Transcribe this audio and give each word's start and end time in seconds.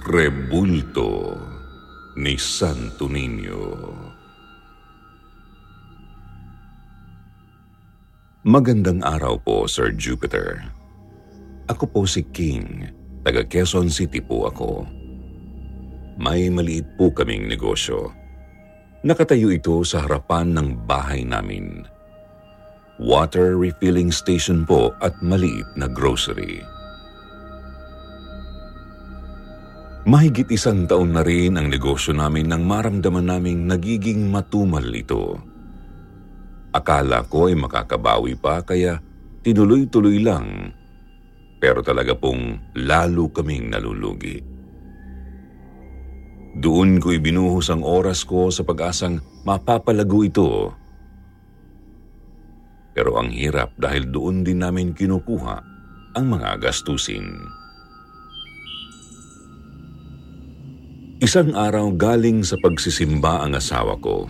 Rebulto 0.00 1.36
ni 2.16 2.32
Santo 2.40 3.04
Niño. 3.04 3.68
Magandang 8.48 9.04
araw 9.04 9.36
po, 9.44 9.68
Sir 9.68 9.92
Jupiter. 9.92 10.64
Ako 11.68 11.84
po 11.84 12.08
si 12.08 12.24
King, 12.32 12.88
taga 13.20 13.44
Quezon 13.44 13.92
City 13.92 14.24
po 14.24 14.48
ako. 14.48 14.88
May 16.16 16.48
maliit 16.48 16.96
po 16.96 17.12
kaming 17.12 17.44
negosyo. 17.44 18.08
Nakatayo 19.04 19.52
ito 19.52 19.84
sa 19.84 20.08
harapan 20.08 20.56
ng 20.56 20.88
bahay 20.88 21.28
namin. 21.28 21.84
Water 22.96 23.60
refilling 23.60 24.08
station 24.08 24.64
po 24.64 24.96
at 25.04 25.12
maliit 25.20 25.68
na 25.76 25.84
grocery. 25.92 26.64
Mahigit 30.10 30.50
isang 30.50 30.90
taon 30.90 31.14
na 31.14 31.22
rin 31.22 31.54
ang 31.54 31.70
negosyo 31.70 32.10
namin 32.10 32.50
nang 32.50 32.66
maramdaman 32.66 33.30
naming 33.30 33.70
nagiging 33.70 34.26
matumal 34.26 34.82
ito. 34.82 35.38
Akala 36.74 37.22
ko 37.30 37.46
ay 37.46 37.54
makakabawi 37.54 38.34
pa 38.34 38.58
kaya 38.66 38.98
tinuloy-tuloy 39.46 40.18
lang. 40.18 40.74
Pero 41.62 41.86
talaga 41.86 42.18
pong 42.18 42.58
lalo 42.74 43.30
kaming 43.30 43.70
nalulugi. 43.70 44.42
Doon 46.58 46.98
ko 46.98 47.14
ibinuhos 47.14 47.70
ang 47.70 47.86
oras 47.86 48.26
ko 48.26 48.50
sa 48.50 48.66
pag-asang 48.66 49.22
mapapalago 49.46 50.26
ito. 50.26 50.74
Pero 52.98 53.14
ang 53.14 53.30
hirap 53.30 53.78
dahil 53.78 54.10
doon 54.10 54.42
din 54.42 54.58
namin 54.58 54.90
kinukuha 54.90 55.56
ang 56.18 56.24
mga 56.26 56.58
gastusin. 56.58 57.59
Isang 61.20 61.52
araw 61.52 61.92
galing 62.00 62.40
sa 62.40 62.56
pagsisimba 62.56 63.44
ang 63.44 63.52
asawa 63.52 63.92
ko. 64.00 64.24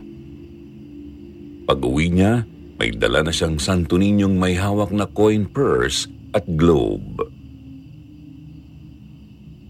Pag-uwi 1.62 2.10
niya, 2.10 2.42
may 2.82 2.90
dala 2.90 3.22
na 3.22 3.30
siyang 3.30 3.62
Santo 3.62 3.94
Ninyong 3.94 4.34
may 4.34 4.58
hawak 4.58 4.90
na 4.90 5.06
coin 5.06 5.46
purse 5.46 6.10
at 6.34 6.42
globe. 6.58 7.22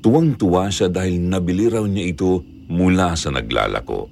Tuwang-tuwa 0.00 0.72
siya 0.72 0.88
dahil 0.88 1.20
nabili 1.20 1.68
raw 1.68 1.84
niya 1.84 2.08
ito 2.08 2.41
mula 2.72 3.12
sa 3.20 3.28
naglalako. 3.28 4.08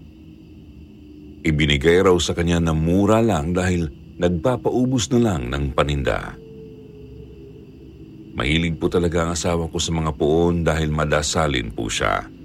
Ibinigay 1.48 2.04
raw 2.04 2.16
sa 2.20 2.36
kanya 2.36 2.60
na 2.60 2.76
mura 2.76 3.24
lang 3.24 3.56
dahil 3.56 3.88
nagpapaubos 4.20 5.08
na 5.16 5.32
lang 5.32 5.48
ng 5.48 5.72
paninda. 5.72 6.36
Mahilig 8.36 8.76
po 8.76 8.92
talaga 8.92 9.24
ang 9.24 9.32
asawa 9.32 9.64
ko 9.72 9.80
sa 9.80 9.96
mga 9.96 10.12
poon 10.12 10.60
dahil 10.60 10.92
madasalin 10.92 11.72
po 11.72 11.88
siya. 11.88 12.36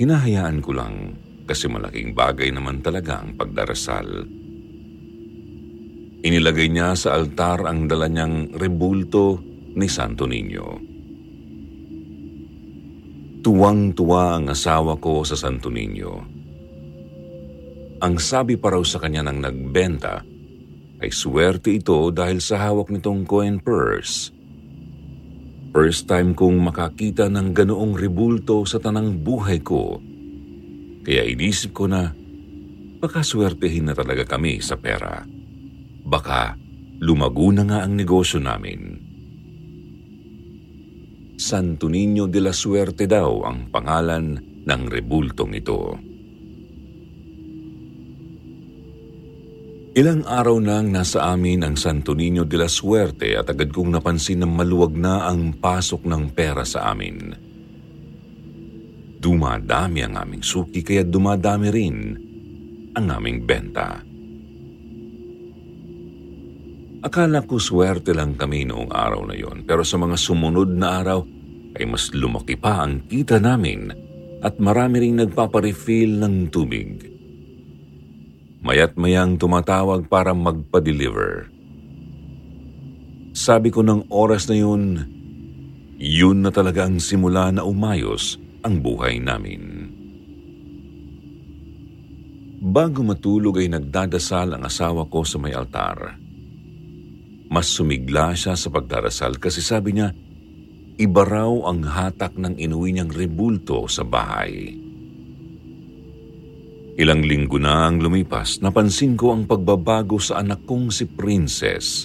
Hinahayaan 0.00 0.64
ko 0.64 0.72
lang 0.72 1.12
kasi 1.44 1.68
malaking 1.68 2.16
bagay 2.16 2.48
naman 2.48 2.80
talaga 2.80 3.20
ang 3.20 3.36
pagdarasal. 3.36 4.24
Inilagay 6.24 6.72
niya 6.72 6.96
sa 6.96 7.20
altar 7.20 7.68
ang 7.68 7.84
dala 7.84 8.08
niyang 8.08 8.56
rebulto 8.56 9.36
ni 9.76 9.84
Santo 9.92 10.24
Niño. 10.24 10.68
Tuwang-tuwa 13.44 14.40
ang 14.40 14.48
asawa 14.48 14.96
ko 14.96 15.20
sa 15.20 15.36
Santo 15.36 15.68
Niño. 15.68 16.12
Ang 18.00 18.16
sabi 18.16 18.56
pa 18.56 18.72
raw 18.72 18.80
sa 18.80 19.04
kanya 19.04 19.28
ng 19.28 19.38
nagbenta 19.44 20.24
ay 21.04 21.12
swerte 21.12 21.76
ito 21.76 22.08
dahil 22.08 22.40
sa 22.40 22.56
hawak 22.56 22.88
nitong 22.88 23.28
coin 23.28 23.60
purse. 23.60 24.32
First 25.70 26.10
time 26.10 26.34
kong 26.34 26.58
makakita 26.66 27.30
ng 27.30 27.54
ganoong 27.54 27.94
rebulto 27.94 28.66
sa 28.66 28.82
tanang 28.82 29.22
buhay 29.22 29.62
ko. 29.62 30.02
Kaya 31.06 31.22
inisip 31.30 31.78
ko 31.78 31.86
na 31.86 32.10
baka 32.98 33.22
swertehin 33.22 33.86
na 33.86 33.94
talaga 33.94 34.26
kami 34.26 34.58
sa 34.58 34.74
pera. 34.74 35.22
Baka 36.02 36.58
lumago 36.98 37.54
na 37.54 37.62
nga 37.62 37.78
ang 37.86 37.94
negosyo 37.94 38.42
namin. 38.42 38.98
Santo 41.38 41.86
Niño 41.86 42.26
de 42.26 42.42
la 42.42 42.52
Suerte 42.52 43.06
daw 43.06 43.46
ang 43.46 43.70
pangalan 43.70 44.42
ng 44.66 44.82
rebultong 44.90 45.54
ito. 45.54 46.09
Ilang 49.90 50.22
araw 50.22 50.62
nang 50.62 50.94
nasa 50.94 51.34
amin 51.34 51.66
ang 51.66 51.74
Santo 51.74 52.14
Niño 52.14 52.46
de 52.46 52.54
la 52.54 52.70
Suerte 52.70 53.34
at 53.34 53.50
agad 53.50 53.74
kong 53.74 53.90
napansin 53.90 54.38
na 54.38 54.46
maluwag 54.46 54.94
na 54.94 55.26
ang 55.26 55.50
pasok 55.58 56.06
ng 56.06 56.30
pera 56.30 56.62
sa 56.62 56.94
amin. 56.94 57.34
Dumadami 59.18 60.06
ang 60.06 60.14
aming 60.14 60.46
suki 60.46 60.86
kaya 60.86 61.02
dumadami 61.02 61.68
rin 61.74 61.96
ang 62.94 63.06
aming 63.10 63.42
benta. 63.42 63.98
Akala 67.02 67.42
ko 67.42 67.58
swerte 67.58 68.14
lang 68.14 68.38
kami 68.38 68.70
noong 68.70 68.94
araw 68.94 69.26
na 69.26 69.34
yon 69.34 69.66
pero 69.66 69.82
sa 69.82 69.98
mga 69.98 70.14
sumunod 70.14 70.70
na 70.70 71.02
araw 71.02 71.20
ay 71.74 71.82
mas 71.90 72.14
lumaki 72.14 72.54
pa 72.54 72.86
ang 72.86 73.10
kita 73.10 73.42
namin 73.42 73.90
at 74.38 74.54
marami 74.62 75.02
ring 75.02 75.18
nagpaparefill 75.18 76.22
ng 76.22 76.46
tubig. 76.46 77.19
Mayat 78.60 78.96
mayang 78.96 79.40
tumatawag 79.40 80.04
para 80.08 80.36
magpa-deliver. 80.36 81.48
Sabi 83.32 83.72
ko 83.72 83.80
ng 83.80 84.12
oras 84.12 84.48
na 84.52 84.56
yun, 84.58 85.00
yun 86.00 86.40
na 86.40 86.48
talaga 86.48 86.88
ang 86.88 86.96
simula 86.96 87.52
na 87.52 87.64
umayos 87.64 88.40
ang 88.64 88.80
buhay 88.80 89.20
namin. 89.20 89.92
Bago 92.60 93.00
matulog 93.04 93.60
ay 93.60 93.72
nagdadasal 93.72 94.56
ang 94.56 94.64
asawa 94.64 95.08
ko 95.08 95.24
sa 95.24 95.36
may 95.40 95.52
altar. 95.52 96.16
Mas 97.52 97.68
sumigla 97.68 98.32
siya 98.32 98.56
sa 98.56 98.72
pagdarasal 98.72 99.36
kasi 99.36 99.60
sabi 99.60 99.96
niya, 99.96 100.12
iba 101.00 101.24
raw 101.24 101.52
ang 101.68 101.84
hatak 101.84 102.36
ng 102.36 102.56
inuwi 102.60 102.96
niyang 102.96 103.12
rebulto 103.12 103.88
sa 103.88 104.04
bahay. 104.04 104.79
Ilang 107.00 107.24
linggo 107.24 107.56
na 107.56 107.88
ang 107.88 107.96
lumipas, 107.96 108.60
napansin 108.60 109.16
ko 109.16 109.32
ang 109.32 109.48
pagbabago 109.48 110.20
sa 110.20 110.44
anak 110.44 110.68
kong 110.68 110.92
si 110.92 111.08
Princess. 111.08 112.04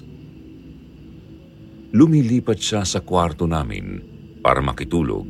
Lumilipat 1.91 2.56
siya 2.56 2.88
sa 2.88 3.03
kwarto 3.03 3.44
namin 3.44 4.00
para 4.39 4.63
makitulog. 4.63 5.28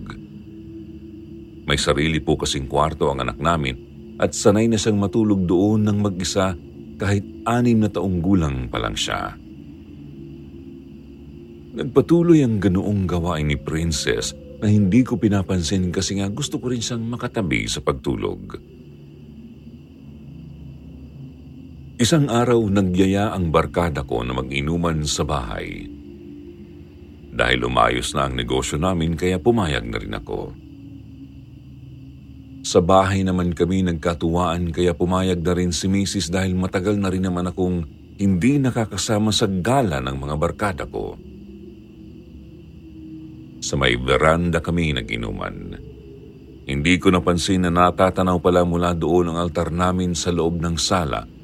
May 1.66 1.82
sarili 1.82 2.22
po 2.22 2.38
kasing 2.38 2.70
kwarto 2.70 3.10
ang 3.10 3.26
anak 3.26 3.42
namin 3.42 3.74
at 4.22 4.38
sanay 4.38 4.70
na 4.70 4.78
siyang 4.78 5.02
matulog 5.02 5.50
doon 5.50 5.82
ng 5.82 5.98
mag-isa 5.98 6.54
kahit 7.02 7.26
anim 7.50 7.82
na 7.82 7.90
taong 7.90 8.22
gulang 8.22 8.70
pa 8.70 8.78
lang 8.78 8.94
siya. 8.94 9.34
Nagpatuloy 11.74 12.46
ang 12.46 12.62
ganoong 12.62 13.10
gawain 13.10 13.50
ni 13.50 13.58
Princess 13.58 14.30
na 14.62 14.70
hindi 14.70 15.02
ko 15.02 15.18
pinapansin 15.18 15.90
kasi 15.90 16.22
nga 16.22 16.30
gusto 16.30 16.62
ko 16.62 16.70
rin 16.70 16.86
siyang 16.86 17.02
makatabi 17.02 17.66
sa 17.66 17.82
pagtulog. 17.82 18.75
Isang 21.96 22.28
araw 22.28 22.60
nagyaya 22.68 23.32
ang 23.32 23.56
barkada 23.56 24.04
ko 24.04 24.20
na 24.20 24.36
mag-inuman 24.36 25.08
sa 25.08 25.24
bahay. 25.24 25.88
Dahil 27.32 27.64
umayos 27.64 28.12
na 28.12 28.28
ang 28.28 28.36
negosyo 28.36 28.76
namin 28.76 29.16
kaya 29.16 29.40
pumayag 29.40 29.88
na 29.88 30.04
rin 30.04 30.12
ako. 30.12 30.52
Sa 32.68 32.84
bahay 32.84 33.24
naman 33.24 33.56
kami 33.56 33.88
nagkatuwaan 33.88 34.76
kaya 34.76 34.92
pumayag 34.92 35.40
na 35.40 35.56
rin 35.56 35.72
si 35.72 35.88
Mrs. 35.88 36.36
dahil 36.36 36.52
matagal 36.60 37.00
na 37.00 37.08
rin 37.08 37.24
naman 37.24 37.48
akong 37.48 37.88
hindi 38.20 38.60
nakakasama 38.60 39.32
sa 39.32 39.48
gala 39.48 40.04
ng 40.04 40.20
mga 40.20 40.36
barkada 40.36 40.84
ko. 40.84 41.16
Sa 43.64 43.80
may 43.80 43.96
veranda 43.96 44.60
kami 44.60 45.00
nag-inuman. 45.00 45.80
Hindi 46.68 47.00
ko 47.00 47.08
napansin 47.16 47.64
na 47.64 47.72
natatanaw 47.72 48.44
pala 48.44 48.68
mula 48.68 48.92
doon 48.92 49.32
ang 49.32 49.38
altar 49.40 49.72
namin 49.72 50.12
sa 50.12 50.36
loob 50.36 50.60
ng 50.60 50.76
sala 50.76 51.35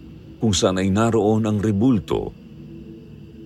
kung 0.41 0.57
saan 0.57 0.81
ay 0.81 0.89
naroon 0.89 1.45
ang 1.45 1.61
rebulto 1.61 2.33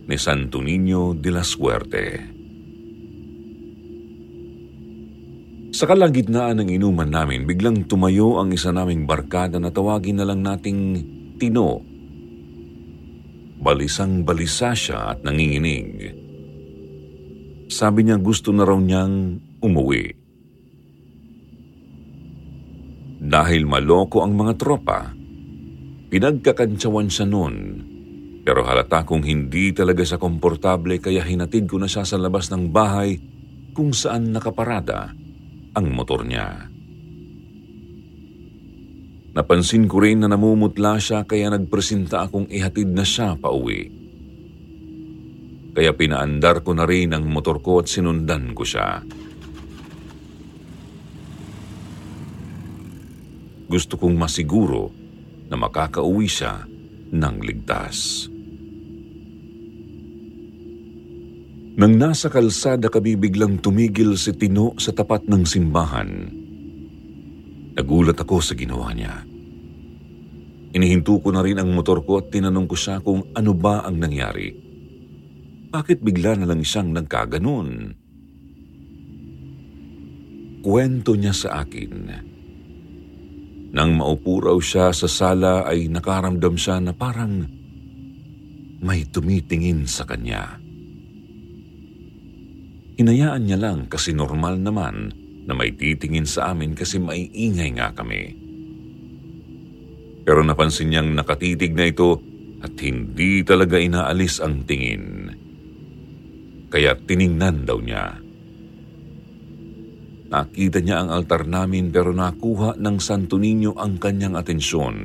ni 0.08 0.16
Santo 0.16 0.64
Niño 0.64 1.12
de 1.20 1.30
la 1.34 1.44
Suerte. 1.44 2.06
Sa 5.76 5.84
kalagitnaan 5.84 6.64
ng 6.64 6.70
inuman 6.72 7.12
namin, 7.12 7.44
biglang 7.44 7.84
tumayo 7.84 8.40
ang 8.40 8.56
isa 8.56 8.72
naming 8.72 9.04
barkada 9.04 9.60
na 9.60 9.76
tawagin 9.76 10.24
na 10.24 10.24
lang 10.24 10.40
nating 10.40 11.04
Tino. 11.36 11.84
Balisang 13.60 14.24
balisa 14.24 14.72
siya 14.72 15.12
at 15.12 15.20
nanginginig. 15.28 16.16
Sabi 17.68 18.08
niya 18.08 18.16
gusto 18.22 18.56
na 18.56 18.64
raw 18.64 18.80
niyang 18.80 19.42
umuwi. 19.60 20.16
Dahil 23.26 23.66
maloko 23.66 24.22
ang 24.22 24.38
mga 24.38 24.54
tropa, 24.56 25.12
pinagkakantsawan 26.10 27.10
siya 27.10 27.26
noon. 27.26 27.56
Pero 28.46 28.62
halata 28.62 29.02
kung 29.02 29.26
hindi 29.26 29.74
talaga 29.74 30.06
siya 30.06 30.22
komportable 30.22 31.02
kaya 31.02 31.26
hinatid 31.26 31.66
ko 31.66 31.82
na 31.82 31.90
siya 31.90 32.06
sa 32.06 32.22
labas 32.22 32.54
ng 32.54 32.70
bahay 32.70 33.18
kung 33.74 33.90
saan 33.90 34.30
nakaparada 34.30 35.12
ang 35.74 35.86
motor 35.90 36.22
niya. 36.22 36.70
Napansin 39.36 39.92
ko 39.92 40.00
rin 40.00 40.24
na 40.24 40.32
namumutla 40.32 40.96
siya 40.96 41.28
kaya 41.28 41.52
nagpresenta 41.52 42.24
akong 42.24 42.48
ihatid 42.48 42.88
na 42.94 43.04
siya 43.04 43.36
pa 43.36 43.52
uwi. 43.52 43.92
Kaya 45.76 45.92
pinaandar 45.92 46.64
ko 46.64 46.72
na 46.72 46.88
rin 46.88 47.12
ang 47.12 47.28
motor 47.28 47.60
ko 47.60 47.84
at 47.84 47.92
sinundan 47.92 48.56
ko 48.56 48.64
siya. 48.64 49.04
Gusto 53.68 54.00
kong 54.00 54.16
masiguro 54.16 55.05
na 55.56 55.72
makakauwi 55.72 56.28
siya 56.28 56.68
ng 57.16 57.36
ligtas. 57.40 58.28
Nang 61.80 61.96
nasa 61.96 62.28
kalsada 62.28 62.92
kami 62.92 63.16
biglang 63.16 63.64
tumigil 63.64 64.20
si 64.20 64.36
Tino 64.36 64.76
sa 64.76 64.92
tapat 64.92 65.32
ng 65.32 65.44
simbahan. 65.48 66.12
Nagulat 67.76 68.20
ako 68.20 68.44
sa 68.44 68.52
ginawa 68.52 68.92
niya. 68.92 69.24
Inihinto 70.76 71.24
ko 71.24 71.32
na 71.32 71.40
rin 71.40 71.56
ang 71.56 71.72
motor 71.72 72.04
ko 72.04 72.20
at 72.20 72.28
tinanong 72.32 72.68
ko 72.68 72.76
siya 72.76 73.00
kung 73.00 73.32
ano 73.32 73.52
ba 73.56 73.88
ang 73.88 73.96
nangyari. 73.96 74.52
Bakit 75.72 76.04
bigla 76.04 76.36
na 76.36 76.52
lang 76.52 76.64
siyang 76.64 76.92
nagkaganon? 76.92 77.96
Kwento 80.64 81.16
niya 81.16 81.32
sa 81.36 81.64
akin. 81.64 81.92
Nang 83.74 83.98
maupo 83.98 84.44
raw 84.44 84.58
siya 84.60 84.94
sa 84.94 85.10
sala 85.10 85.66
ay 85.66 85.90
nakaramdam 85.90 86.60
siya 86.60 86.78
na 86.84 86.94
parang 86.94 87.48
may 88.86 89.08
tumitingin 89.10 89.90
sa 89.90 90.06
kanya. 90.06 90.62
Hinayaan 92.96 93.44
niya 93.44 93.60
lang 93.60 93.80
kasi 93.92 94.16
normal 94.16 94.62
naman 94.62 95.12
na 95.46 95.54
may 95.54 95.74
titingin 95.76 96.26
sa 96.26 96.54
amin 96.54 96.74
kasi 96.78 96.98
maiingay 96.98 97.76
nga 97.76 97.92
kami. 97.92 98.34
Pero 100.26 100.42
napansin 100.42 100.90
niyang 100.90 101.14
nakatitig 101.14 101.78
na 101.78 101.86
ito 101.86 102.18
at 102.66 102.74
hindi 102.82 103.46
talaga 103.46 103.78
inaalis 103.78 104.42
ang 104.42 104.66
tingin. 104.66 105.30
Kaya 106.74 106.98
tiningnan 106.98 107.68
daw 107.70 107.78
niya. 107.78 108.25
Nakita 110.26 110.82
niya 110.82 111.06
ang 111.06 111.10
altar 111.14 111.46
namin 111.46 111.94
pero 111.94 112.10
nakuha 112.10 112.78
ng 112.82 112.98
Santo 112.98 113.38
Niño 113.38 113.78
ang 113.78 114.02
kanyang 114.02 114.34
atensyon. 114.34 114.96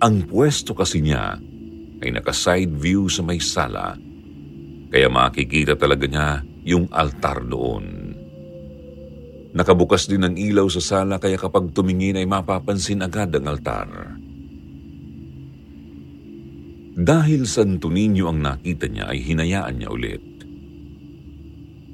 Ang 0.00 0.16
pwesto 0.28 0.72
kasi 0.72 1.04
niya 1.04 1.36
ay 2.00 2.08
naka-side 2.12 2.72
view 2.72 3.08
sa 3.08 3.24
may 3.24 3.40
sala 3.40 3.96
kaya 4.94 5.10
makikita 5.10 5.74
talaga 5.74 6.06
niya 6.06 6.28
yung 6.62 6.86
altar 6.94 7.42
doon. 7.42 8.14
Nakabukas 9.54 10.10
din 10.10 10.22
ang 10.26 10.34
ilaw 10.34 10.66
sa 10.66 10.82
sala 10.82 11.22
kaya 11.22 11.38
kapag 11.38 11.70
tumingin 11.70 12.18
ay 12.18 12.26
mapapansin 12.26 13.02
agad 13.02 13.30
ang 13.34 13.46
altar. 13.46 13.90
Dahil 16.94 17.46
Santo 17.50 17.90
Niño 17.90 18.30
ang 18.30 18.38
nakita 18.38 18.86
niya 18.86 19.10
ay 19.10 19.18
hinayaan 19.22 19.82
niya 19.82 19.90
ulit. 19.90 20.33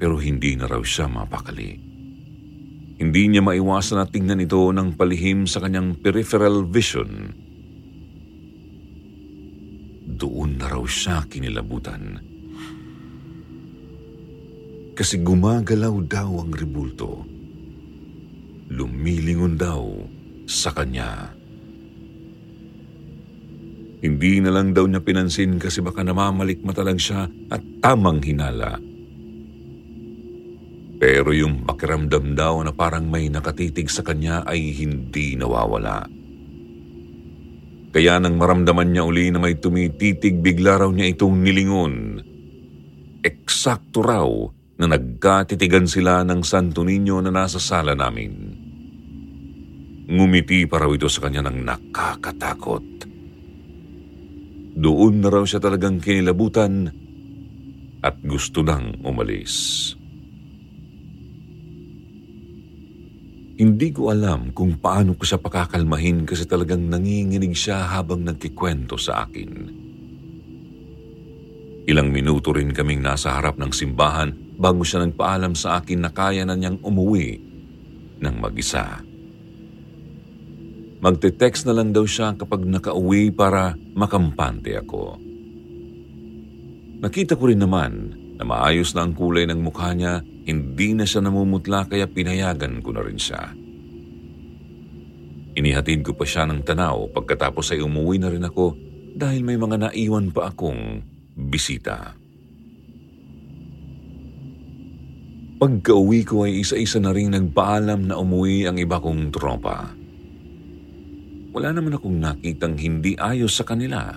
Pero 0.01 0.17
hindi 0.17 0.57
na 0.57 0.65
raw 0.65 0.81
siya 0.81 1.05
mapakali. 1.05 1.77
Hindi 2.97 3.23
niya 3.29 3.45
maiwasan 3.45 4.01
na 4.01 4.09
tingnan 4.09 4.41
ito 4.41 4.73
ng 4.73 4.97
palihim 4.97 5.45
sa 5.45 5.61
kanyang 5.61 6.01
peripheral 6.01 6.65
vision. 6.65 7.37
Doon 10.17 10.57
na 10.57 10.65
raw 10.73 10.81
siya 10.85 11.29
kinilabutan 11.29 12.31
kasi 15.01 15.17
gumagalaw 15.23 15.97
daw 16.05 16.45
ang 16.45 16.53
rebulto. 16.53 17.25
Lumilingon 18.69 19.57
daw 19.57 19.81
sa 20.45 20.69
kanya. 20.77 21.33
Hindi 24.05 24.41
na 24.45 24.53
lang 24.53 24.77
daw 24.77 24.85
niya 24.85 25.01
pinansin 25.01 25.57
kasi 25.57 25.81
baka 25.81 26.05
namamalikmata 26.05 26.85
lang 26.85 27.01
siya 27.01 27.25
at 27.49 27.61
tamang 27.81 28.21
hinala. 28.21 28.90
Pero 31.01 31.33
yung 31.33 31.65
pakiramdam 31.65 32.37
daw 32.37 32.61
na 32.61 32.69
parang 32.69 33.09
may 33.09 33.25
nakatitig 33.25 33.89
sa 33.89 34.05
kanya 34.05 34.45
ay 34.45 34.69
hindi 34.69 35.33
nawawala. 35.33 36.05
Kaya 37.89 38.21
nang 38.21 38.37
maramdaman 38.37 38.93
niya 38.93 39.09
uli 39.09 39.33
na 39.33 39.41
may 39.41 39.57
tumititig, 39.57 40.45
bigla 40.45 40.77
raw 40.77 40.93
niya 40.93 41.09
itong 41.09 41.41
nilingon. 41.41 42.21
Eksakto 43.25 44.05
raw 44.05 44.29
na 44.77 44.85
nagkatitigan 44.93 45.89
sila 45.89 46.21
ng 46.21 46.45
Santo 46.45 46.85
Niño 46.85 47.17
na 47.25 47.33
nasa 47.33 47.57
sala 47.57 47.97
namin. 47.97 48.33
Ngumiti 50.05 50.69
pa 50.69 50.85
raw 50.85 50.91
ito 50.93 51.09
sa 51.09 51.25
kanya 51.25 51.49
ng 51.49 51.65
nakakatakot. 51.65 52.85
Doon 54.77 55.15
na 55.17 55.33
raw 55.33 55.43
siya 55.49 55.57
talagang 55.57 55.97
kinilabutan 55.97 56.93
at 58.05 58.21
gusto 58.21 58.61
nang 58.61 59.01
umalis. 59.01 59.97
Hindi 63.61 63.93
ko 63.93 64.09
alam 64.09 64.49
kung 64.57 64.81
paano 64.81 65.13
ko 65.13 65.21
siya 65.21 65.37
pakakalmahin 65.37 66.25
kasi 66.25 66.49
talagang 66.49 66.89
nanginginig 66.89 67.53
siya 67.53 67.93
habang 67.93 68.25
nagkikwento 68.25 68.97
sa 68.97 69.29
akin. 69.29 69.69
Ilang 71.85 72.09
minuto 72.09 72.57
rin 72.57 72.73
kaming 72.73 73.05
nasa 73.05 73.37
harap 73.37 73.61
ng 73.61 73.69
simbahan 73.69 74.33
bago 74.57 74.81
siya 74.81 75.05
nagpaalam 75.05 75.53
sa 75.53 75.77
akin 75.77 76.01
na 76.01 76.09
kaya 76.09 76.41
na 76.41 76.57
niyang 76.57 76.81
umuwi 76.81 77.37
ng 78.17 78.35
mag-isa. 78.41 79.05
Magte-text 81.01 81.69
na 81.69 81.77
lang 81.77 81.93
daw 81.93 82.05
siya 82.09 82.33
kapag 82.33 82.65
nakauwi 82.65 83.29
para 83.29 83.77
makampante 83.93 84.73
ako. 84.73 85.21
Nakita 86.97 87.37
ko 87.37 87.45
rin 87.45 87.61
naman 87.61 88.17
na 88.41 88.43
maayos 88.45 88.97
na 88.97 89.05
ang 89.05 89.13
kulay 89.13 89.45
ng 89.45 89.61
mukha 89.61 89.93
niya, 89.93 90.25
hindi 90.51 90.91
na 90.91 91.07
siya 91.07 91.23
namumutla 91.23 91.87
kaya 91.87 92.11
pinayagan 92.11 92.83
ko 92.83 92.91
na 92.91 93.01
rin 93.07 93.15
siya. 93.15 93.55
Inihatid 95.55 96.03
ko 96.03 96.11
pa 96.15 96.27
siya 96.27 96.43
ng 96.47 96.67
tanaw 96.67 97.11
pagkatapos 97.15 97.71
ay 97.71 97.79
umuwi 97.79 98.19
na 98.19 98.27
rin 98.31 98.43
ako 98.43 98.75
dahil 99.15 99.47
may 99.47 99.55
mga 99.55 99.87
naiwan 99.87 100.31
pa 100.31 100.51
akong 100.51 101.03
bisita. 101.35 102.15
Pagka-uwi 105.61 106.25
ko 106.25 106.49
ay 106.49 106.65
isa-isa 106.65 106.97
na 106.97 107.13
rin 107.13 107.37
nagpaalam 107.37 108.09
na 108.09 108.17
umuwi 108.17 108.65
ang 108.65 108.81
iba 108.81 108.97
kong 108.97 109.29
tropa. 109.29 109.93
Wala 111.51 111.69
naman 111.69 111.99
akong 111.99 112.17
nakitang 112.17 112.79
hindi 112.79 113.13
ayos 113.19 113.53
sa 113.53 113.67
kanila, 113.67 114.09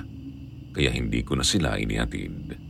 kaya 0.73 0.91
hindi 0.95 1.21
ko 1.21 1.37
na 1.37 1.45
sila 1.45 1.77
inihatid. 1.77 2.64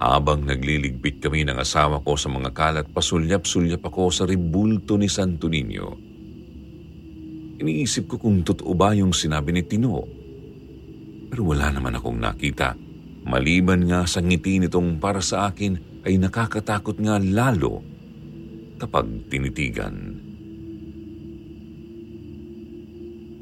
Habang 0.00 0.48
nagliligpit 0.48 1.20
kami 1.20 1.44
ng 1.44 1.60
asawa 1.60 2.00
ko 2.00 2.16
sa 2.16 2.32
mga 2.32 2.56
kalat, 2.56 2.86
pasulyap-sulyap 2.88 3.84
ako 3.84 4.08
sa 4.08 4.24
ribulto 4.24 4.96
ni 4.96 5.12
Santo 5.12 5.44
Niño. 5.52 5.92
Iniisip 7.60 8.08
ko 8.08 8.16
kung 8.16 8.40
totoo 8.40 8.72
ba 8.72 8.96
yung 8.96 9.12
sinabi 9.12 9.52
ni 9.52 9.60
Tino. 9.60 10.00
Pero 11.28 11.52
wala 11.52 11.68
naman 11.68 12.00
akong 12.00 12.16
nakita. 12.16 12.72
Maliban 13.28 13.84
nga 13.84 14.08
sa 14.08 14.24
ngiti 14.24 14.64
nitong 14.64 14.96
para 14.96 15.20
sa 15.20 15.52
akin 15.52 16.02
ay 16.08 16.16
nakakatakot 16.16 16.96
nga 16.96 17.20
lalo 17.20 17.84
kapag 18.80 19.28
tinitigan. 19.28 20.16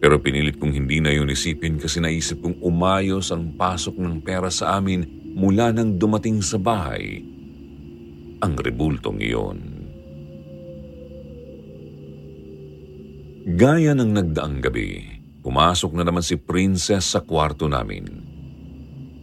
Pero 0.02 0.18
pinilit 0.18 0.58
kong 0.58 0.74
hindi 0.74 0.98
na 0.98 1.14
yun 1.14 1.30
isipin 1.30 1.78
kasi 1.78 2.02
naisip 2.02 2.42
kong 2.42 2.58
umayos 2.66 3.30
ang 3.30 3.54
pasok 3.54 3.94
ng 4.02 4.18
pera 4.26 4.50
sa 4.50 4.74
amin 4.74 5.17
mula 5.38 5.70
nang 5.70 5.94
dumating 5.94 6.42
sa 6.42 6.58
bahay 6.58 7.22
ang 8.42 8.54
rebultong 8.58 9.22
iyon. 9.22 9.58
Gaya 13.48 13.96
ng 13.96 14.12
nagdaang 14.12 14.58
gabi, 14.60 15.18
Pumasok 15.48 15.96
na 15.96 16.04
naman 16.04 16.20
si 16.20 16.36
Princess 16.36 17.16
sa 17.16 17.24
kwarto 17.24 17.72
namin. 17.72 18.04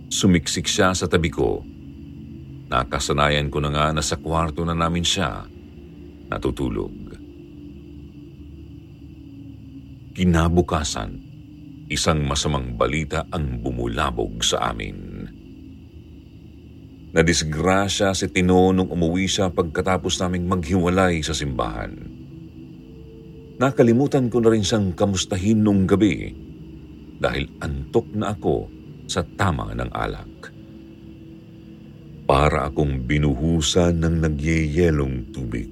Sumiksik 0.10 0.66
siya 0.66 0.90
sa 0.98 1.06
tabi 1.06 1.30
ko. 1.30 1.62
Nakasanayan 2.66 3.54
ko 3.54 3.62
na 3.62 3.70
nga 3.70 3.94
na 3.94 4.02
sa 4.02 4.18
kwarto 4.18 4.66
na 4.66 4.74
namin 4.74 5.06
siya 5.06 5.46
natutulog. 6.34 7.14
Kinabukasan, 10.18 11.12
isang 11.94 12.26
masamang 12.26 12.74
balita 12.74 13.30
ang 13.30 13.62
bumulabog 13.62 14.42
sa 14.42 14.74
amin. 14.74 15.15
Nadisgrasya 17.16 18.12
si 18.12 18.28
Tino 18.28 18.76
nung 18.76 18.92
umuwi 18.92 19.24
siya 19.24 19.48
pagkatapos 19.48 20.20
naming 20.20 20.52
maghiwalay 20.52 21.24
sa 21.24 21.32
simbahan. 21.32 21.96
Nakalimutan 23.56 24.28
ko 24.28 24.44
na 24.44 24.52
rin 24.52 24.68
siyang 24.68 24.92
kamustahin 24.92 25.64
nung 25.64 25.88
gabi 25.88 26.36
dahil 27.16 27.48
antok 27.64 28.12
na 28.12 28.36
ako 28.36 28.68
sa 29.08 29.24
tama 29.24 29.72
ng 29.72 29.92
alak. 29.96 30.52
Para 32.28 32.68
akong 32.68 33.08
binuhusan 33.08 34.04
ng 34.04 34.16
nagyeyelong 34.20 35.32
tubig. 35.32 35.72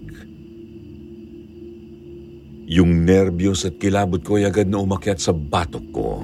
Yung 2.72 3.04
nerbiyos 3.04 3.68
at 3.68 3.76
kilabot 3.84 4.24
ko 4.24 4.40
ay 4.40 4.48
agad 4.48 4.72
na 4.72 4.80
umakyat 4.80 5.20
sa 5.20 5.36
batok 5.36 5.86
ko. 5.92 6.24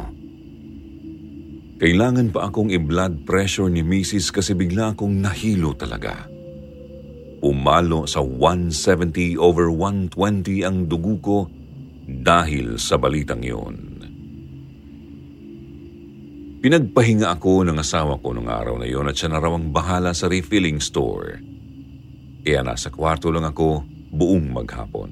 Kailangan 1.80 2.36
pa 2.36 2.52
akong 2.52 2.76
i-blood 2.76 3.24
pressure 3.24 3.72
ni 3.72 3.80
Mrs. 3.80 4.36
kasi 4.36 4.52
bigla 4.52 4.92
akong 4.92 5.16
nahilo 5.24 5.72
talaga. 5.80 6.28
Umalo 7.40 8.04
sa 8.04 8.20
170 8.20 9.40
over 9.40 9.72
120 9.72 10.68
ang 10.68 10.92
dugo 10.92 11.16
ko 11.24 11.40
dahil 12.04 12.76
sa 12.76 13.00
balitang 13.00 13.40
yun. 13.40 13.76
Pinagpahinga 16.60 17.32
ako 17.40 17.64
ng 17.72 17.80
asawa 17.80 18.20
ko 18.20 18.36
nung 18.36 18.52
araw 18.52 18.76
na 18.76 18.84
yon 18.84 19.08
at 19.08 19.16
siya 19.16 19.32
na 19.32 19.40
raw 19.40 19.56
ang 19.56 19.72
bahala 19.72 20.12
sa 20.12 20.28
refilling 20.28 20.84
store. 20.84 21.40
Kaya 22.44 22.60
nasa 22.60 22.92
kwarto 22.92 23.32
lang 23.32 23.48
ako 23.48 23.88
buong 24.12 24.52
maghapon. 24.52 25.12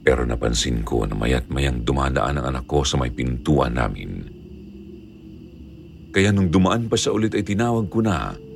Pero 0.00 0.24
napansin 0.24 0.80
ko 0.88 1.04
na 1.04 1.12
mayat 1.12 1.52
mayang 1.52 1.84
dumadaan 1.84 2.40
ang 2.40 2.48
anak 2.48 2.64
ko 2.64 2.80
sa 2.80 2.96
may 2.96 3.12
pintuan 3.12 3.76
namin. 3.76 4.37
Kaya 6.12 6.32
nung 6.32 6.48
dumaan 6.48 6.88
pa 6.88 6.96
siya 6.96 7.12
ulit 7.12 7.36
ay 7.36 7.44
tinawag 7.44 7.86
ko 7.92 8.00
na 8.00 8.48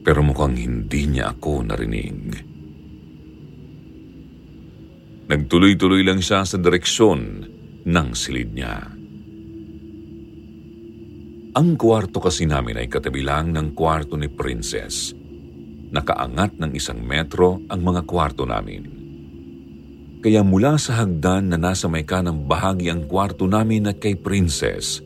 pero 0.00 0.24
mukhang 0.24 0.56
hindi 0.56 1.06
niya 1.06 1.36
ako 1.36 1.70
narinig. 1.70 2.18
Nagtuloy-tuloy 5.30 6.02
lang 6.02 6.18
siya 6.18 6.42
sa 6.42 6.58
direksyon 6.58 7.46
ng 7.86 8.08
silid 8.16 8.50
niya. 8.50 8.90
Ang 11.50 11.78
kwarto 11.78 12.18
kasi 12.18 12.46
namin 12.46 12.82
ay 12.82 12.88
katabi 12.90 13.22
lang 13.22 13.54
ng 13.54 13.76
kwarto 13.76 14.18
ni 14.18 14.26
Princess. 14.26 15.14
Nakaangat 15.90 16.58
ng 16.58 16.72
isang 16.74 17.02
metro 17.02 17.62
ang 17.70 17.82
mga 17.82 18.06
kwarto 18.06 18.46
namin. 18.46 18.98
Kaya 20.20 20.42
mula 20.42 20.78
sa 20.78 21.02
hagdan 21.02 21.50
na 21.50 21.58
nasa 21.58 21.86
may 21.90 22.06
kanang 22.06 22.46
bahagi 22.46 22.90
ang 22.90 23.06
kwarto 23.06 23.46
namin 23.46 23.90
at 23.90 23.98
kay 23.98 24.14
Princess, 24.14 25.02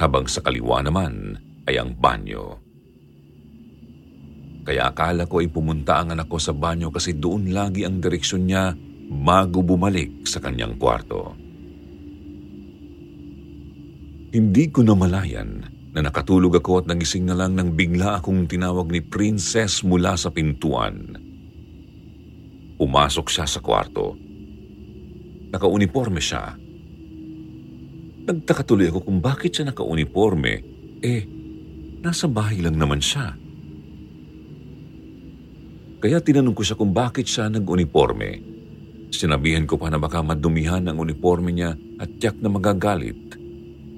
habang 0.00 0.24
sa 0.24 0.40
kaliwa 0.40 0.80
naman 0.80 1.36
ay 1.68 1.76
ang 1.76 1.92
banyo. 1.92 2.56
Kaya 4.64 4.92
akala 4.92 5.28
ko 5.28 5.44
ay 5.44 5.48
pumunta 5.52 6.00
ang 6.00 6.16
anak 6.16 6.28
ko 6.32 6.40
sa 6.40 6.56
banyo 6.56 6.88
kasi 6.88 7.16
doon 7.16 7.52
lagi 7.52 7.84
ang 7.84 8.00
direksyon 8.00 8.48
niya 8.48 8.72
bago 9.10 9.60
bumalik 9.60 10.24
sa 10.24 10.40
kanyang 10.40 10.80
kwarto. 10.80 11.36
Hindi 14.30 14.70
ko 14.70 14.86
namalayan 14.86 15.66
na 15.90 16.06
nakatulog 16.06 16.62
ako 16.62 16.84
at 16.84 16.86
nagising 16.86 17.26
na 17.26 17.34
lang 17.34 17.58
nang 17.58 17.74
bigla 17.74 18.22
akong 18.22 18.46
tinawag 18.46 18.86
ni 18.94 19.02
Princess 19.02 19.82
mula 19.82 20.14
sa 20.14 20.30
pintuan. 20.30 21.18
Umasok 22.78 23.26
siya 23.26 23.50
sa 23.50 23.58
kwarto. 23.58 24.14
Nakauniforme 25.50 26.22
siya. 26.22 26.54
Nagtaka 28.28 28.62
tuloy 28.66 28.92
ako 28.92 29.00
kung 29.06 29.18
bakit 29.24 29.56
siya 29.56 29.72
nakauniforme. 29.72 30.54
Eh, 31.00 31.22
nasa 32.04 32.28
bahay 32.28 32.60
lang 32.60 32.76
naman 32.76 33.00
siya. 33.00 33.36
Kaya 36.00 36.16
tinanong 36.20 36.56
ko 36.56 36.64
siya 36.64 36.80
kung 36.80 36.96
bakit 36.96 37.28
siya 37.28 37.52
nag-uniforme. 37.52 38.40
Sinabihan 39.12 39.68
ko 39.68 39.76
pa 39.76 39.92
na 39.92 40.00
baka 40.00 40.24
madumihan 40.24 40.80
ang 40.88 40.96
uniforme 40.96 41.52
niya 41.52 41.76
at 42.00 42.08
tiyak 42.16 42.40
na 42.40 42.48
magagalit 42.48 43.36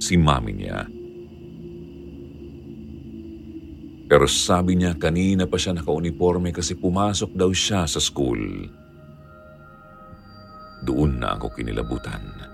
si 0.02 0.18
mami 0.18 0.52
niya. 0.56 0.82
Pero 4.10 4.26
sabi 4.26 4.76
niya 4.76 4.98
kanina 4.98 5.46
pa 5.46 5.56
siya 5.56 5.78
naka-uniforme 5.78 6.50
kasi 6.50 6.74
pumasok 6.74 7.32
daw 7.38 7.48
siya 7.54 7.86
sa 7.86 8.02
school. 8.02 8.40
Doon 10.82 11.22
na 11.22 11.38
ako 11.38 11.54
kinilabutan. 11.54 12.51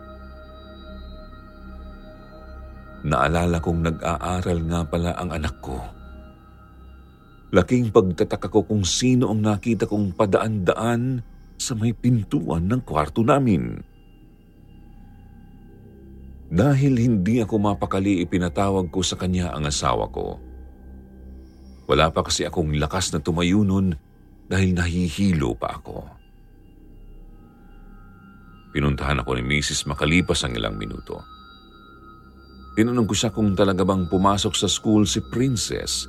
Naalala 3.06 3.62
kong 3.62 3.80
nag-aaral 3.86 4.58
nga 4.66 4.80
pala 4.82 5.14
ang 5.14 5.30
anak 5.30 5.54
ko. 5.62 5.78
Laking 7.54 7.94
pagtataka 7.94 8.50
ko 8.50 8.66
kung 8.66 8.82
sino 8.82 9.30
ang 9.30 9.40
nakita 9.40 9.88
kong 9.88 10.12
padaan-daan 10.18 11.22
sa 11.56 11.72
may 11.78 11.94
pintuan 11.94 12.66
ng 12.68 12.82
kwarto 12.84 13.24
namin. 13.24 13.80
Dahil 16.48 16.96
hindi 16.96 17.44
ako 17.44 17.54
mapakali 17.60 18.24
ipinatawag 18.24 18.88
ko 18.88 19.04
sa 19.04 19.20
kanya 19.20 19.52
ang 19.52 19.68
asawa 19.68 20.08
ko. 20.08 20.40
Wala 21.88 22.12
pa 22.12 22.20
kasi 22.24 22.44
akong 22.44 22.76
lakas 22.76 23.12
na 23.12 23.20
tumayo 23.20 23.64
nun 23.64 23.96
dahil 24.48 24.72
nahihilo 24.76 25.56
pa 25.56 25.76
ako. 25.76 26.04
Pinuntahan 28.72 29.24
ako 29.24 29.40
ni 29.40 29.44
Mrs. 29.44 29.88
makalipas 29.88 30.44
ang 30.44 30.52
ilang 30.56 30.76
minuto. 30.76 31.37
Tinanong 32.78 33.10
ko 33.10 33.14
siya 33.18 33.34
kung 33.34 33.58
talaga 33.58 33.82
bang 33.82 34.06
pumasok 34.06 34.54
sa 34.54 34.70
school 34.70 35.02
si 35.02 35.18
Princess 35.18 36.06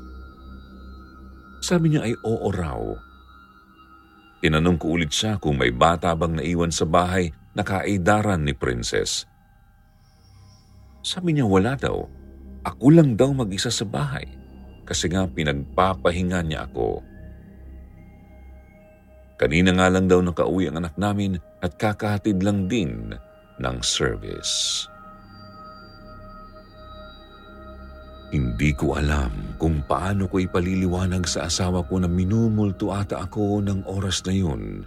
sabi 1.60 1.92
niya 1.92 2.08
ay 2.08 2.16
oo 2.24 2.48
raw. 2.50 2.82
Tinanong 4.40 4.80
ko 4.80 4.96
ulit 4.96 5.12
siya 5.12 5.36
kung 5.36 5.60
may 5.60 5.70
bata 5.76 6.16
bang 6.16 6.40
naiwan 6.40 6.72
sa 6.72 6.88
bahay 6.88 7.28
na 7.52 7.62
kaidaran 7.68 8.48
ni 8.48 8.56
Princess. 8.56 9.28
Sabi 11.04 11.36
niya 11.36 11.46
wala 11.46 11.76
daw. 11.76 12.08
Ako 12.64 12.92
lang 12.92 13.16
daw 13.16 13.32
mag-isa 13.32 13.72
sa 13.72 13.88
bahay 13.88 14.28
kasi 14.84 15.12
nga 15.12 15.28
pinagpapahinga 15.28 16.40
niya 16.44 16.68
ako. 16.68 17.04
Kanina 19.40 19.72
nga 19.72 19.88
lang 19.88 20.12
daw 20.12 20.20
nakauwi 20.20 20.68
ang 20.68 20.84
anak 20.84 21.00
namin 21.00 21.40
at 21.64 21.80
kakahatid 21.80 22.44
lang 22.44 22.68
din 22.68 23.16
ng 23.64 23.78
service. 23.80 24.84
Hindi 28.30 28.78
ko 28.78 28.94
alam 28.94 29.58
kung 29.58 29.82
paano 29.90 30.30
ko 30.30 30.38
ipaliliwanag 30.38 31.26
sa 31.26 31.50
asawa 31.50 31.82
ko 31.90 31.98
na 31.98 32.06
minumulto 32.06 32.94
ata 32.94 33.26
ako 33.26 33.66
ng 33.66 33.90
oras 33.90 34.22
na 34.30 34.34
yun. 34.38 34.86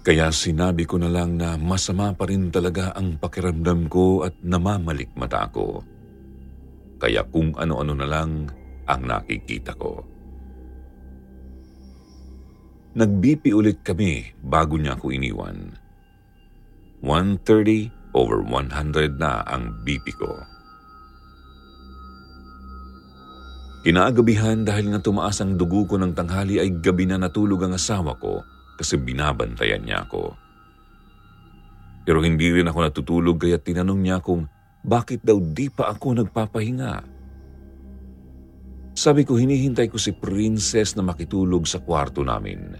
Kaya 0.00 0.32
sinabi 0.32 0.88
ko 0.88 0.96
na 0.96 1.12
lang 1.12 1.36
na 1.36 1.60
masama 1.60 2.16
pa 2.16 2.24
rin 2.24 2.48
talaga 2.48 2.96
ang 2.96 3.20
pakiramdam 3.20 3.92
ko 3.92 4.24
at 4.24 4.32
namamalikmata 4.40 5.52
ako. 5.52 5.84
Kaya 6.96 7.20
kung 7.28 7.52
ano-ano 7.60 7.92
na 7.92 8.08
lang 8.08 8.48
ang 8.88 9.02
nakikita 9.04 9.76
ko. 9.76 10.00
Nag-BP 12.96 13.52
ulit 13.52 13.84
kami 13.84 14.32
bago 14.40 14.80
niya 14.80 14.96
ako 14.96 15.12
iniwan. 15.12 15.76
130 17.04 18.16
over 18.16 18.40
100 18.40 19.20
na 19.20 19.44
ang 19.44 19.76
BP 19.84 20.16
ko. 20.16 20.57
Kinaagabihan 23.86 24.66
dahil 24.66 24.90
nga 24.90 25.00
tumaas 25.00 25.38
ang 25.38 25.54
dugo 25.54 25.86
ko 25.86 25.94
ng 26.02 26.10
tanghali 26.10 26.58
ay 26.58 26.82
gabi 26.82 27.06
na 27.06 27.14
natulog 27.14 27.62
ang 27.62 27.78
asawa 27.78 28.18
ko 28.18 28.42
kasi 28.74 28.98
binabantayan 28.98 29.86
niya 29.86 30.02
ako. 30.02 30.34
Pero 32.02 32.24
hindi 32.24 32.50
rin 32.50 32.66
ako 32.66 32.78
natutulog 32.88 33.36
kaya 33.38 33.60
tinanong 33.60 34.00
niya 34.02 34.18
kung 34.18 34.50
bakit 34.82 35.22
daw 35.22 35.38
di 35.38 35.70
pa 35.70 35.94
ako 35.94 36.24
nagpapahinga. 36.24 36.94
Sabi 38.98 39.22
ko 39.22 39.38
hinihintay 39.38 39.86
ko 39.86 39.94
si 39.94 40.10
Princess 40.10 40.98
na 40.98 41.06
makitulog 41.06 41.62
sa 41.70 41.78
kwarto 41.78 42.26
namin. 42.26 42.74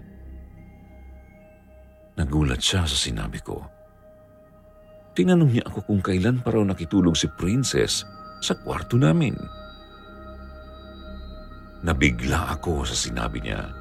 Nagulat 2.19 2.59
siya 2.59 2.83
sa 2.83 2.97
sinabi 2.97 3.39
ko. 3.39 3.63
Tinanong 5.15 5.51
niya 5.55 5.63
ako 5.63 5.87
kung 5.87 6.01
kailan 6.03 6.43
pa 6.43 6.51
raw 6.51 6.63
nakitulog 6.67 7.15
si 7.15 7.31
Princess 7.39 8.03
sa 8.43 8.55
kwarto 8.59 8.99
namin. 8.99 9.58
Nabigla 11.79 12.51
ako 12.59 12.83
sa 12.83 12.95
sinabi 12.95 13.39
niya. 13.43 13.71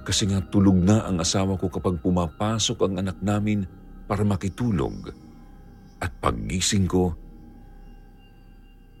kasi 0.00 0.26
nga 0.26 0.42
tulog 0.42 0.80
na 0.80 1.06
ang 1.06 1.22
asawa 1.22 1.54
ko 1.54 1.70
kapag 1.70 2.02
pumapasok 2.02 2.78
ang 2.82 2.94
anak 2.98 3.22
namin 3.22 3.62
para 4.10 4.26
makitulog. 4.26 5.12
At 6.02 6.10
paggising 6.18 6.90
ko, 6.90 7.14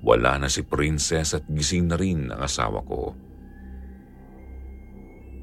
wala 0.06 0.38
na 0.38 0.46
si 0.46 0.62
Princess 0.62 1.34
at 1.34 1.44
gising 1.50 1.90
na 1.90 1.98
rin 1.98 2.30
ang 2.30 2.38
asawa 2.38 2.84
ko. 2.86 3.16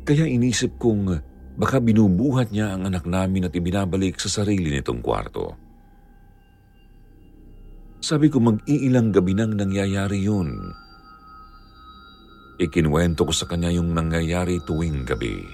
Kaya 0.07 0.23
inisip 0.23 0.79
kong 0.79 1.19
baka 1.59 1.83
binubuhat 1.83 2.55
niya 2.55 2.71
ang 2.71 2.87
anak 2.87 3.03
namin 3.03 3.49
at 3.49 3.53
ibinabalik 3.57 4.15
sa 4.23 4.31
sarili 4.31 4.71
nitong 4.71 5.03
kwarto. 5.03 5.57
Sabi 7.99 8.31
ko 8.31 8.39
mag-iilang 8.39 9.11
gabi 9.11 9.35
nang 9.35 9.57
nangyayari 9.57 10.23
yun. 10.23 10.53
Ikinwento 12.57 13.21
ko 13.21 13.33
sa 13.33 13.45
kanya 13.45 13.69
yung 13.69 13.93
nangyayari 13.93 14.57
tuwing 14.65 15.05
gabi. 15.05 15.45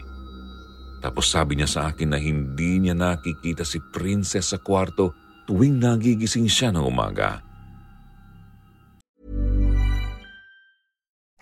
Tapos 1.03 1.27
sabi 1.27 1.59
niya 1.59 1.67
sa 1.67 1.81
akin 1.91 2.15
na 2.15 2.19
hindi 2.19 2.79
niya 2.79 2.95
nakikita 2.95 3.67
si 3.67 3.83
Princess 3.91 4.55
sa 4.55 4.59
kwarto 4.63 5.11
tuwing 5.43 5.83
nagigising 5.83 6.47
siya 6.47 6.71
ng 6.71 6.79
umaga. 6.79 7.43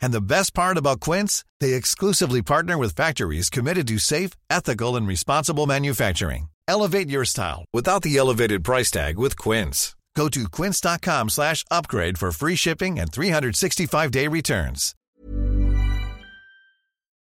And 0.00 0.12
the 0.12 0.20
best 0.20 0.52
part 0.52 0.76
about 0.76 1.00
Quince, 1.00 1.44
they 1.60 1.72
exclusively 1.74 2.42
partner 2.42 2.76
with 2.76 2.94
factories 2.94 3.48
committed 3.48 3.88
to 3.88 3.98
safe, 3.98 4.32
ethical, 4.50 4.96
and 4.96 5.06
responsible 5.06 5.66
manufacturing. 5.66 6.48
Elevate 6.68 7.08
your 7.08 7.24
style 7.24 7.64
without 7.72 8.02
the 8.02 8.16
elevated 8.16 8.62
price 8.62 8.90
tag 8.90 9.18
with 9.18 9.36
Quince. 9.36 9.96
Go 10.14 10.28
to 10.28 10.48
quince.com 10.50 11.30
slash 11.30 11.64
upgrade 11.70 12.18
for 12.18 12.32
free 12.32 12.56
shipping 12.56 12.98
and 12.98 13.10
365-day 13.10 14.26
returns. 14.26 14.94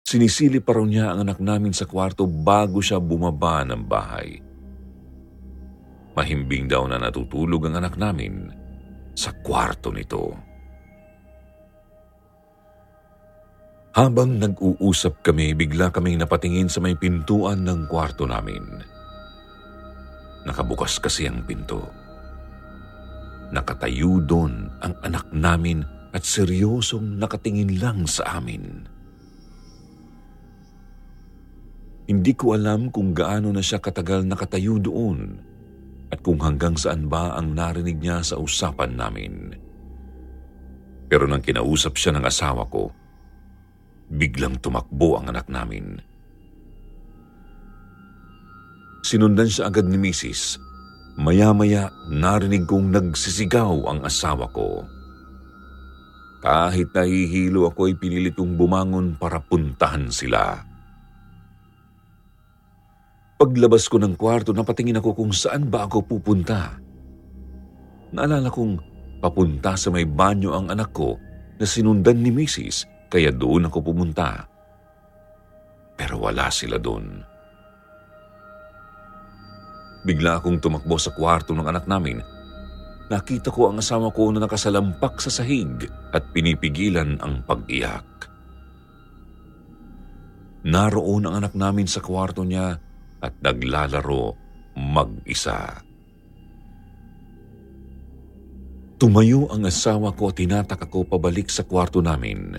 Sinisili 0.09 0.57
pa 0.57 0.73
niya 0.81 1.13
ang 1.13 1.21
anak 1.21 1.37
namin 1.37 1.69
sa 1.69 1.85
kwarto 1.85 2.25
bago 2.25 2.81
siya 2.81 2.97
bumaba 2.97 3.61
ng 3.61 3.85
bahay. 3.85 4.41
Mahimbing 6.17 6.65
daw 6.65 6.89
na 6.89 6.97
natutulog 6.97 7.69
ang 7.69 7.77
anak 7.77 7.93
namin 7.93 8.49
sa 9.13 9.29
kwarto 9.45 9.93
nito. 9.93 10.33
Habang 13.89 14.37
nag-uusap 14.37 15.25
kami, 15.25 15.57
bigla 15.57 15.89
kaming 15.89 16.21
napatingin 16.21 16.69
sa 16.69 16.77
may 16.77 16.93
pintuan 16.93 17.65
ng 17.65 17.89
kwarto 17.89 18.29
namin. 18.29 18.61
Nakabukas 20.45 21.01
kasi 21.01 21.25
ang 21.25 21.41
pinto. 21.41 21.89
Nakatayo 23.49 24.21
doon 24.21 24.69
ang 24.85 24.93
anak 25.01 25.25
namin 25.33 25.81
at 26.13 26.21
seryosong 26.21 27.17
nakatingin 27.17 27.81
lang 27.81 28.05
sa 28.05 28.37
amin. 28.37 28.85
Hindi 32.09 32.33
ko 32.33 32.57
alam 32.57 32.89
kung 32.93 33.13
gaano 33.13 33.53
na 33.53 33.61
siya 33.61 33.81
katagal 33.81 34.25
nakatayo 34.25 34.81
doon 34.81 35.37
at 36.09 36.21
kung 36.25 36.41
hanggang 36.41 36.73
saan 36.73 37.05
ba 37.05 37.37
ang 37.37 37.53
narinig 37.53 38.01
niya 38.01 38.25
sa 38.25 38.41
usapan 38.41 38.97
namin. 38.97 39.53
Pero 41.09 41.25
nang 41.25 41.41
kinausap 41.41 41.97
siya 41.97 42.17
ng 42.17 42.25
asawa 42.25 42.65
ko, 42.69 42.89
biglang 44.09 44.57
tumakbo 44.57 45.21
ang 45.21 45.29
anak 45.29 45.45
namin. 45.47 46.01
Sinundan 49.05 49.47
siya 49.47 49.71
agad 49.71 49.87
ni 49.87 49.97
Mrs. 49.97 50.59
Maya-maya 51.19 51.89
narinig 52.07 52.67
kong 52.69 52.93
nagsisigaw 52.93 53.89
ang 53.89 54.05
asawa 54.05 54.47
ko. 54.53 54.85
Kahit 56.39 56.95
nahihilo 56.95 57.67
ako 57.67 57.91
ay 57.91 57.95
pinilit 57.99 58.35
kong 58.39 58.55
bumangon 58.55 59.19
para 59.19 59.43
puntahan 59.43 60.07
sila. 60.07 60.63
Paglabas 63.39 63.87
ko 63.87 63.99
ng 63.99 64.19
kwarto, 64.19 64.51
napatingin 64.51 64.99
ako 64.99 65.15
kung 65.15 65.31
saan 65.31 65.67
ba 65.67 65.87
ako 65.87 66.03
pupunta. 66.03 66.75
Naalala 68.11 68.51
kong 68.51 68.79
papunta 69.19 69.75
sa 69.75 69.91
may 69.91 70.07
banyo 70.07 70.55
ang 70.55 70.71
anak 70.71 70.91
ko 70.95 71.15
na 71.59 71.65
sinundan 71.67 72.23
ni 72.23 72.31
Mrs. 72.31 72.98
kaya 73.09 73.33
doon 73.33 73.67
ako 73.67 73.81
pumunta. 73.81 74.45
Pero 75.97 76.21
wala 76.21 76.47
sila 76.53 76.77
doon. 76.79 77.25
Bigla 80.05 80.39
akong 80.39 80.63
tumakbo 80.63 80.95
sa 80.95 81.11
kwarto 81.11 81.51
ng 81.51 81.67
anak 81.67 81.83
namin. 81.89 82.23
Nakita 83.09 83.51
ko 83.51 83.73
ang 83.73 83.81
asawa 83.81 84.13
ko 84.13 84.31
na 84.31 84.45
nakasalampak 84.45 85.19
sa 85.19 85.33
sahig 85.33 85.89
at 86.13 86.29
pinipigilan 86.31 87.19
ang 87.19 87.43
pag-iyak. 87.43 88.05
Naroon 90.69 91.25
ang 91.25 91.41
anak 91.43 91.57
namin 91.57 91.89
sa 91.89 91.99
kwarto 91.99 92.45
niya 92.45 92.77
at 93.19 93.33
naglalaro 93.41 94.37
mag-isa. 94.77 95.83
Tumayo 98.99 99.47
ang 99.47 99.63
asawa 99.63 100.11
ko 100.11 100.31
at 100.31 100.39
tinatak 100.39 100.79
ako 100.87 101.07
pabalik 101.07 101.47
sa 101.47 101.63
kwarto 101.63 102.03
namin. 102.03 102.55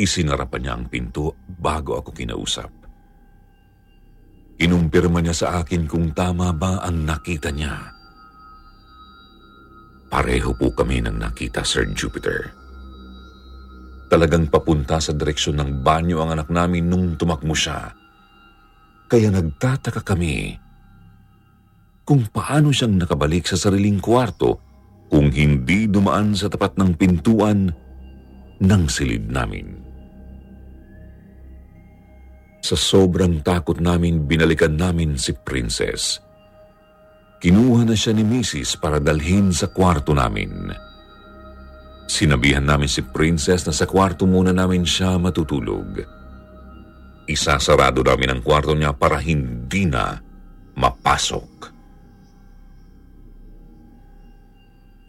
Isinarapan 0.00 0.60
niya 0.64 0.72
ang 0.80 0.88
pinto 0.88 1.36
bago 1.44 2.00
ako 2.00 2.16
kinausap. 2.16 2.72
Inumpirma 4.56 5.20
niya 5.20 5.36
sa 5.36 5.48
akin 5.60 5.84
kung 5.84 6.16
tama 6.16 6.56
ba 6.56 6.80
ang 6.80 7.04
nakita 7.04 7.52
niya. 7.52 7.76
Pareho 10.08 10.56
po 10.56 10.72
kami 10.72 11.04
ng 11.04 11.20
nakita, 11.20 11.60
Sir 11.68 11.84
Jupiter. 11.92 12.48
Talagang 14.08 14.48
papunta 14.48 14.96
sa 15.04 15.12
direksyon 15.12 15.60
ng 15.60 15.70
banyo 15.84 16.24
ang 16.24 16.32
anak 16.32 16.48
namin 16.48 16.88
nung 16.88 17.20
tumakmo 17.20 17.52
siya. 17.52 17.92
Kaya 19.04 19.28
nagtataka 19.28 20.00
kami 20.00 20.56
kung 22.08 22.24
paano 22.32 22.72
siyang 22.72 22.98
nakabalik 22.98 23.46
sa 23.46 23.54
sariling 23.54 24.00
kwarto 24.00 24.58
kung 25.12 25.28
hindi 25.28 25.86
dumaan 25.86 26.32
sa 26.34 26.48
tapat 26.48 26.74
ng 26.80 26.90
pintuan 26.96 27.68
ng 28.58 28.82
silid 28.90 29.28
namin. 29.28 29.89
Sa 32.60 32.76
sobrang 32.76 33.40
takot 33.40 33.80
namin, 33.80 34.28
binalikan 34.28 34.76
namin 34.76 35.16
si 35.16 35.32
Princess. 35.32 36.20
Kinuha 37.40 37.88
na 37.88 37.96
siya 37.96 38.12
ni 38.12 38.20
Mrs. 38.20 38.76
para 38.76 39.00
dalhin 39.00 39.48
sa 39.48 39.72
kwarto 39.72 40.12
namin. 40.12 40.68
Sinabihan 42.04 42.60
namin 42.60 42.84
si 42.84 43.00
Princess 43.00 43.64
na 43.64 43.72
sa 43.72 43.88
kwarto 43.88 44.28
muna 44.28 44.52
namin 44.52 44.84
siya 44.84 45.16
matutulog. 45.16 46.04
Isasarado 47.24 48.04
namin 48.04 48.36
ang 48.36 48.40
kwarto 48.44 48.76
niya 48.76 48.92
para 48.92 49.16
hindi 49.24 49.88
na 49.88 50.20
mapasok. 50.76 51.70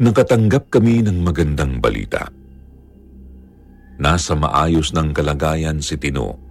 Nakatanggap 0.02 0.72
kami 0.72 1.04
ng 1.04 1.20
magandang 1.20 1.84
balita. 1.84 2.32
Nasa 4.02 4.34
maayos 4.34 4.96
ng 4.96 5.12
kalagayan 5.12 5.84
si 5.84 6.00
Tino. 6.00 6.51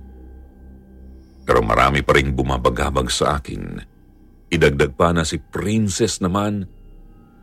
Pero 1.51 1.67
marami 1.67 2.07
pa 2.07 2.15
rin 2.15 2.31
bumabagabag 2.31 3.11
sa 3.11 3.43
akin. 3.43 3.83
Idagdag 4.55 4.95
pa 4.95 5.11
na 5.11 5.27
si 5.27 5.43
Princess 5.43 6.23
naman 6.23 6.63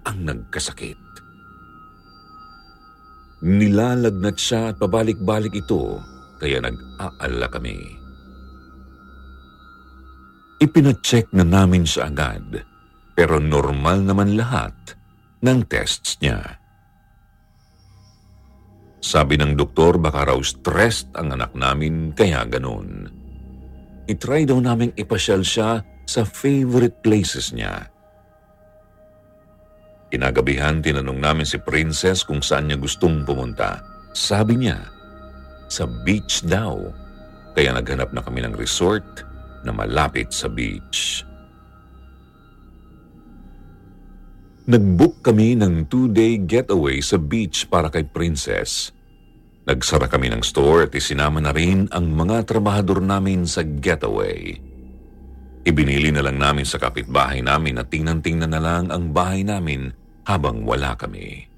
ang 0.08 0.17
nagkasakit. 0.24 0.96
Nilalagnat 3.43 4.39
siya 4.39 4.72
at 4.72 4.80
pabalik-balik 4.80 5.52
ito 5.52 6.00
kaya 6.39 6.63
nag-aala 6.63 7.52
kami. 7.52 7.76
Ipinacheck 10.63 11.28
na 11.36 11.43
namin 11.43 11.84
siya 11.84 12.08
agad, 12.08 12.63
pero 13.12 13.43
normal 13.43 14.08
naman 14.08 14.39
lahat 14.39 14.96
ng 15.43 15.67
tests 15.67 16.15
niya. 16.24 16.39
Sabi 19.04 19.36
ng 19.36 19.60
doktor 19.60 20.00
baka 20.00 20.32
raw 20.32 20.39
stressed 20.39 21.12
ang 21.20 21.36
anak 21.36 21.52
namin 21.60 22.15
kaya 22.15 22.48
ganun. 22.48 23.16
Itry 24.08 24.48
daw 24.48 24.58
naming 24.63 24.96
ipasyal 24.96 25.43
siya 25.43 25.84
sa 26.08 26.24
favorite 26.24 27.04
places 27.04 27.52
niya. 27.52 27.91
Kinagabihan 30.08 30.80
tinanong 30.80 31.20
namin 31.20 31.43
si 31.43 31.60
Princess 31.60 32.24
kung 32.24 32.39
saan 32.39 32.72
niya 32.72 32.80
gustong 32.80 33.28
pumunta. 33.28 33.84
Sabi 34.15 34.56
niya, 34.63 34.80
sa 35.67 35.84
beach 35.86 36.48
daw. 36.48 36.80
Kaya 37.52 37.76
naghanap 37.76 38.15
na 38.15 38.24
kami 38.24 38.48
ng 38.48 38.56
resort 38.56 39.04
na 39.67 39.76
malapit 39.76 40.32
sa 40.32 40.48
beach. 40.48 41.28
Nag-book 44.67 45.24
kami 45.24 45.56
ng 45.56 45.88
two-day 45.88 46.43
getaway 46.43 47.00
sa 47.00 47.15
beach 47.15 47.67
para 47.72 47.88
kay 47.88 48.04
Princess. 48.04 48.91
Nagsara 49.67 50.08
kami 50.08 50.32
ng 50.32 50.39
store 50.47 50.88
at 50.88 50.95
isinama 50.95 51.43
na 51.43 51.51
rin 51.51 51.91
ang 51.91 52.08
mga 52.08 52.47
trabahador 52.47 53.03
namin 53.03 53.43
sa 53.43 53.67
getaway. 53.67 54.56
Ibinili 55.67 56.15
na 56.15 56.23
lang 56.23 56.39
namin 56.39 56.63
sa 56.63 56.80
kapitbahay 56.80 57.43
namin 57.43 57.75
na 57.75 57.84
tingnan-tingnan 57.84 58.56
na 58.56 58.63
lang 58.63 58.88
ang 58.88 59.12
bahay 59.12 59.43
namin 59.43 59.91
habang 60.23 60.63
wala 60.63 60.95
kami. 60.95 61.51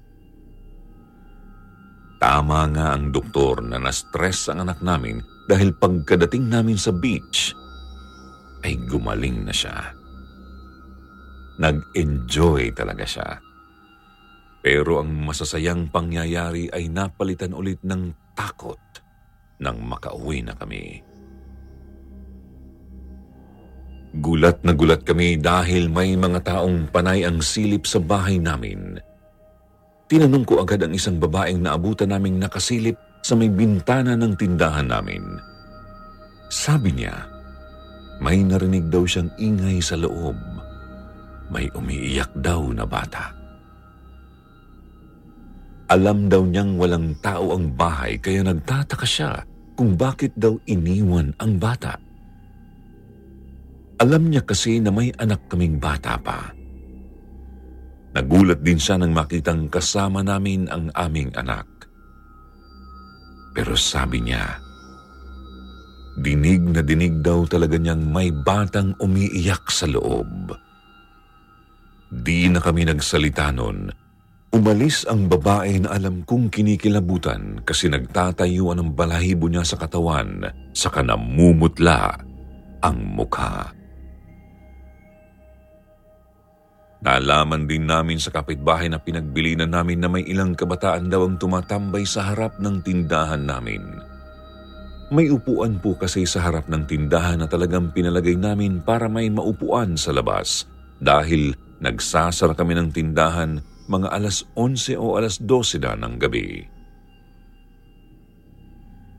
Tama 2.18 2.66
nga 2.74 2.98
ang 2.98 3.14
doktor 3.14 3.62
na 3.62 3.78
na-stress 3.78 4.50
ang 4.50 4.66
anak 4.66 4.82
namin 4.82 5.22
dahil 5.46 5.70
pagkadating 5.78 6.50
namin 6.50 6.74
sa 6.74 6.90
beach, 6.90 7.54
ay 8.66 8.74
gumaling 8.90 9.46
na 9.46 9.54
siya. 9.54 9.94
Nag-enjoy 11.62 12.74
talaga 12.74 13.06
siya. 13.06 13.49
Pero 14.60 15.00
ang 15.00 15.08
masasayang 15.24 15.88
pangyayari 15.88 16.68
ay 16.68 16.92
napalitan 16.92 17.56
ulit 17.56 17.80
ng 17.80 18.12
takot 18.36 18.80
nang 19.60 19.80
makauwi 19.80 20.44
na 20.44 20.52
kami. 20.52 21.00
Gulat 24.20 24.66
na 24.66 24.74
gulat 24.74 25.06
kami 25.06 25.38
dahil 25.38 25.86
may 25.86 26.18
mga 26.18 26.42
taong 26.42 26.90
panay 26.90 27.22
ang 27.22 27.38
silip 27.40 27.86
sa 27.86 28.02
bahay 28.02 28.42
namin. 28.42 28.98
Tinanong 30.10 30.42
ko 30.42 30.58
agad 30.60 30.82
ang 30.82 30.90
isang 30.90 31.22
babaeng 31.22 31.62
naabutan 31.62 32.10
naming 32.10 32.42
nakasilip 32.42 32.98
sa 33.22 33.38
may 33.38 33.46
bintana 33.46 34.18
ng 34.18 34.34
tindahan 34.34 34.90
namin. 34.90 35.22
Sabi 36.50 36.90
niya, 36.90 37.14
may 38.18 38.42
narinig 38.42 38.90
daw 38.90 39.06
siyang 39.06 39.30
ingay 39.38 39.78
sa 39.78 39.94
loob. 39.94 40.34
May 41.48 41.70
umiiyak 41.72 42.34
daw 42.42 42.66
na 42.74 42.82
bata. 42.82 43.39
Alam 45.90 46.30
daw 46.30 46.46
niyang 46.46 46.78
walang 46.78 47.18
tao 47.18 47.50
ang 47.58 47.74
bahay 47.74 48.14
kaya 48.22 48.46
nagtataka 48.46 49.02
siya 49.02 49.42
kung 49.74 49.98
bakit 49.98 50.30
daw 50.38 50.54
iniwan 50.70 51.34
ang 51.42 51.58
bata. 51.58 51.98
Alam 53.98 54.30
niya 54.30 54.46
kasi 54.46 54.78
na 54.78 54.94
may 54.94 55.10
anak 55.18 55.50
kaming 55.50 55.82
bata 55.82 56.14
pa. 56.22 56.54
Nagulat 58.14 58.62
din 58.62 58.78
siya 58.78 59.02
nang 59.02 59.10
makitang 59.10 59.66
kasama 59.66 60.22
namin 60.22 60.70
ang 60.70 60.94
aming 60.94 61.34
anak. 61.34 61.66
Pero 63.50 63.74
sabi 63.74 64.22
niya, 64.22 64.62
dinig 66.22 66.70
na 66.70 66.86
dinig 66.86 67.18
daw 67.18 67.50
talaga 67.50 67.74
niyang 67.74 68.06
may 68.14 68.30
batang 68.30 68.94
umiiyak 69.02 69.66
sa 69.74 69.90
loob. 69.90 70.54
Di 72.10 72.46
na 72.46 72.62
kami 72.62 72.86
nagsalita 72.86 73.50
nun. 73.50 73.90
Umalis 74.50 75.06
ang 75.06 75.30
babae 75.30 75.78
na 75.78 75.94
alam 75.94 76.26
kong 76.26 76.50
kinikilabutan 76.50 77.62
kasi 77.62 77.86
nagtatayuan 77.86 78.82
ang 78.82 78.90
balahibo 78.98 79.46
niya 79.46 79.62
sa 79.62 79.78
katawan 79.78 80.42
saka 80.74 81.06
namumutla 81.06 82.18
ang 82.82 82.98
mukha. 83.14 83.70
Nalaman 87.00 87.70
din 87.70 87.86
namin 87.86 88.18
sa 88.18 88.34
kapitbahay 88.34 88.90
na 88.90 88.98
pinagbilinan 88.98 89.70
namin 89.70 90.02
na 90.02 90.10
may 90.10 90.26
ilang 90.26 90.58
kabataan 90.58 91.06
daw 91.06 91.30
ang 91.30 91.38
tumatambay 91.38 92.02
sa 92.02 92.34
harap 92.34 92.58
ng 92.58 92.82
tindahan 92.82 93.46
namin. 93.46 93.80
May 95.14 95.30
upuan 95.30 95.78
po 95.78 95.94
kasi 95.94 96.26
sa 96.26 96.42
harap 96.42 96.66
ng 96.66 96.90
tindahan 96.90 97.38
na 97.38 97.46
talagang 97.46 97.94
pinalagay 97.94 98.34
namin 98.34 98.82
para 98.82 99.06
may 99.06 99.30
maupuan 99.30 99.94
sa 99.94 100.10
labas 100.10 100.66
dahil 100.98 101.54
nagsasara 101.78 102.58
kami 102.58 102.74
ng 102.76 102.90
tindahan 102.90 103.62
mga 103.90 104.08
alas 104.14 104.46
11 104.54 104.94
o 104.94 105.18
alas 105.18 105.42
12 105.42 105.82
na 105.82 105.98
ng 105.98 106.14
gabi. 106.22 106.62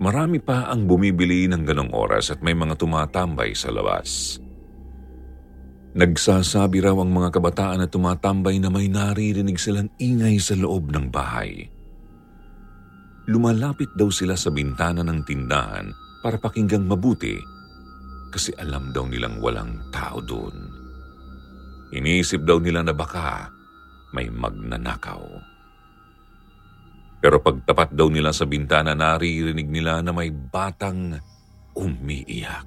Marami 0.01 0.41
pa 0.41 0.71
ang 0.71 0.87
bumibili 0.87 1.45
ng 1.45 1.61
ganong 1.61 1.93
oras 1.93 2.33
at 2.33 2.41
may 2.41 2.57
mga 2.57 2.79
tumatambay 2.79 3.53
sa 3.53 3.69
labas. 3.69 4.39
Nagsasabi 5.91 6.79
raw 6.81 6.95
ang 6.95 7.11
mga 7.11 7.35
kabataan 7.35 7.83
na 7.83 7.87
tumatambay 7.91 8.57
na 8.57 8.71
may 8.71 8.87
naririnig 8.87 9.59
silang 9.59 9.91
ingay 9.99 10.39
sa 10.39 10.55
loob 10.55 10.89
ng 10.89 11.11
bahay. 11.11 11.67
Lumalapit 13.29 13.93
daw 13.93 14.09
sila 14.09 14.33
sa 14.33 14.49
bintana 14.49 15.05
ng 15.05 15.21
tindahan 15.27 15.91
para 16.23 16.41
pakinggang 16.41 16.87
mabuti 16.87 17.37
kasi 18.31 18.55
alam 18.57 18.95
daw 18.95 19.05
nilang 19.05 19.37
walang 19.43 19.77
tao 19.93 20.17
doon. 20.23 20.55
Iniisip 21.91 22.47
daw 22.47 22.57
nila 22.57 22.87
na 22.87 22.95
baka 22.95 23.60
may 24.11 24.27
magnanakaw. 24.27 25.23
Pero 27.21 27.37
pagtapat 27.37 27.93
daw 27.93 28.09
nila 28.09 28.33
sa 28.33 28.49
bintana, 28.49 28.97
naririnig 28.97 29.69
nila 29.69 30.01
na 30.01 30.09
may 30.09 30.33
batang 30.33 31.21
umiiyak. 31.77 32.65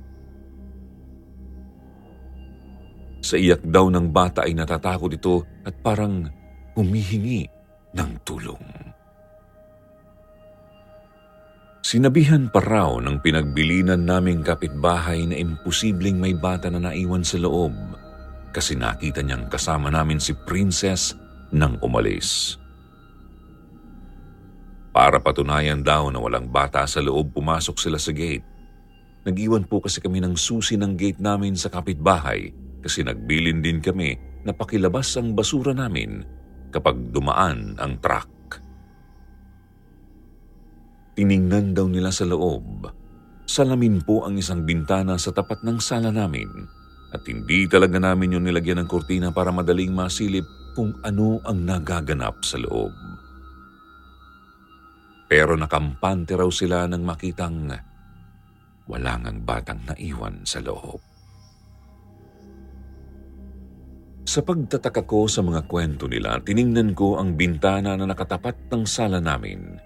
Sa 3.24 3.34
iyak 3.40 3.64
daw 3.66 3.88
ng 3.88 4.12
bata 4.12 4.44
ay 4.46 4.54
natatakot 4.54 5.10
ito 5.10 5.42
at 5.64 5.74
parang 5.80 6.28
humihingi 6.76 7.48
ng 7.96 8.10
tulong. 8.22 8.62
Sinabihan 11.84 12.48
pa 12.48 12.64
raw 12.64 12.96
ng 13.00 13.20
pinagbilinan 13.20 14.08
naming 14.08 14.40
kapitbahay 14.40 15.24
na 15.28 15.36
imposibleng 15.36 16.16
may 16.16 16.32
bata 16.32 16.72
na 16.72 16.80
naiwan 16.80 17.20
sa 17.20 17.36
loob 17.36 17.74
kasi 18.54 18.78
nakita 18.78 19.20
niyang 19.20 19.50
kasama 19.50 19.90
namin 19.90 20.22
si 20.22 20.32
Princess 20.32 21.12
nang 21.52 21.76
umalis. 21.84 22.56
Para 24.94 25.18
patunayan 25.18 25.82
daw 25.82 26.06
na 26.14 26.22
walang 26.22 26.46
bata 26.46 26.86
sa 26.86 27.02
loob, 27.02 27.34
pumasok 27.34 27.76
sila 27.82 27.98
sa 27.98 28.14
gate. 28.14 28.46
Nag-iwan 29.26 29.66
po 29.66 29.82
kasi 29.82 29.98
kami 29.98 30.22
ng 30.22 30.38
susi 30.38 30.78
ng 30.78 30.94
gate 30.94 31.18
namin 31.18 31.58
sa 31.58 31.66
kapitbahay 31.66 32.54
kasi 32.78 33.02
nagbilin 33.02 33.58
din 33.58 33.82
kami 33.82 34.14
na 34.46 34.54
pakilabas 34.54 35.16
ang 35.18 35.34
basura 35.34 35.74
namin 35.74 36.22
kapag 36.70 37.10
dumaan 37.10 37.74
ang 37.80 37.98
truck. 37.98 38.30
Tiningnan 41.18 41.74
daw 41.74 41.90
nila 41.90 42.14
sa 42.14 42.28
loob. 42.28 42.86
Salamin 43.50 43.98
po 44.06 44.22
ang 44.22 44.38
isang 44.38 44.62
bintana 44.62 45.18
sa 45.18 45.34
tapat 45.34 45.66
ng 45.66 45.82
sala 45.82 46.14
namin 46.14 46.46
at 47.14 47.22
hindi 47.26 47.66
talaga 47.70 47.98
namin 47.98 48.38
yung 48.38 48.44
nilagyan 48.46 48.82
ng 48.82 48.88
kurtina 48.90 49.30
para 49.30 49.54
madaling 49.54 49.94
masilip 49.94 50.46
kung 50.74 50.98
ano 51.06 51.38
ang 51.46 51.62
nagaganap 51.62 52.42
sa 52.42 52.58
loob. 52.58 52.92
Pero 55.30 55.56
nakampante 55.56 56.36
raw 56.36 56.50
sila 56.52 56.84
nang 56.84 57.06
makitang 57.06 57.72
wala 58.84 59.16
ngang 59.16 59.40
batang 59.48 59.80
naiwan 59.88 60.44
sa 60.44 60.60
loob. 60.60 61.00
Sa 64.24 64.40
pagtataka 64.40 65.04
ko 65.04 65.28
sa 65.28 65.44
mga 65.44 65.68
kwento 65.68 66.08
nila, 66.08 66.40
tiningnan 66.40 66.96
ko 66.96 67.20
ang 67.20 67.36
bintana 67.36 67.94
na 67.94 68.08
nakatapat 68.08 68.72
ng 68.72 68.82
sala 68.88 69.20
namin. 69.20 69.78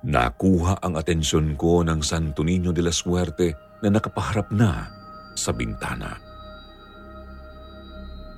Nakuha 0.00 0.80
ang 0.80 0.96
atensyon 0.96 1.60
ko 1.60 1.84
ng 1.84 2.00
Santo 2.00 2.40
Niño 2.40 2.72
de 2.72 2.80
la 2.80 2.92
Suerte 2.92 3.52
na 3.84 3.92
nakapaharap 3.92 4.48
na 4.48 4.88
sa 5.36 5.52
bintana. 5.52 6.29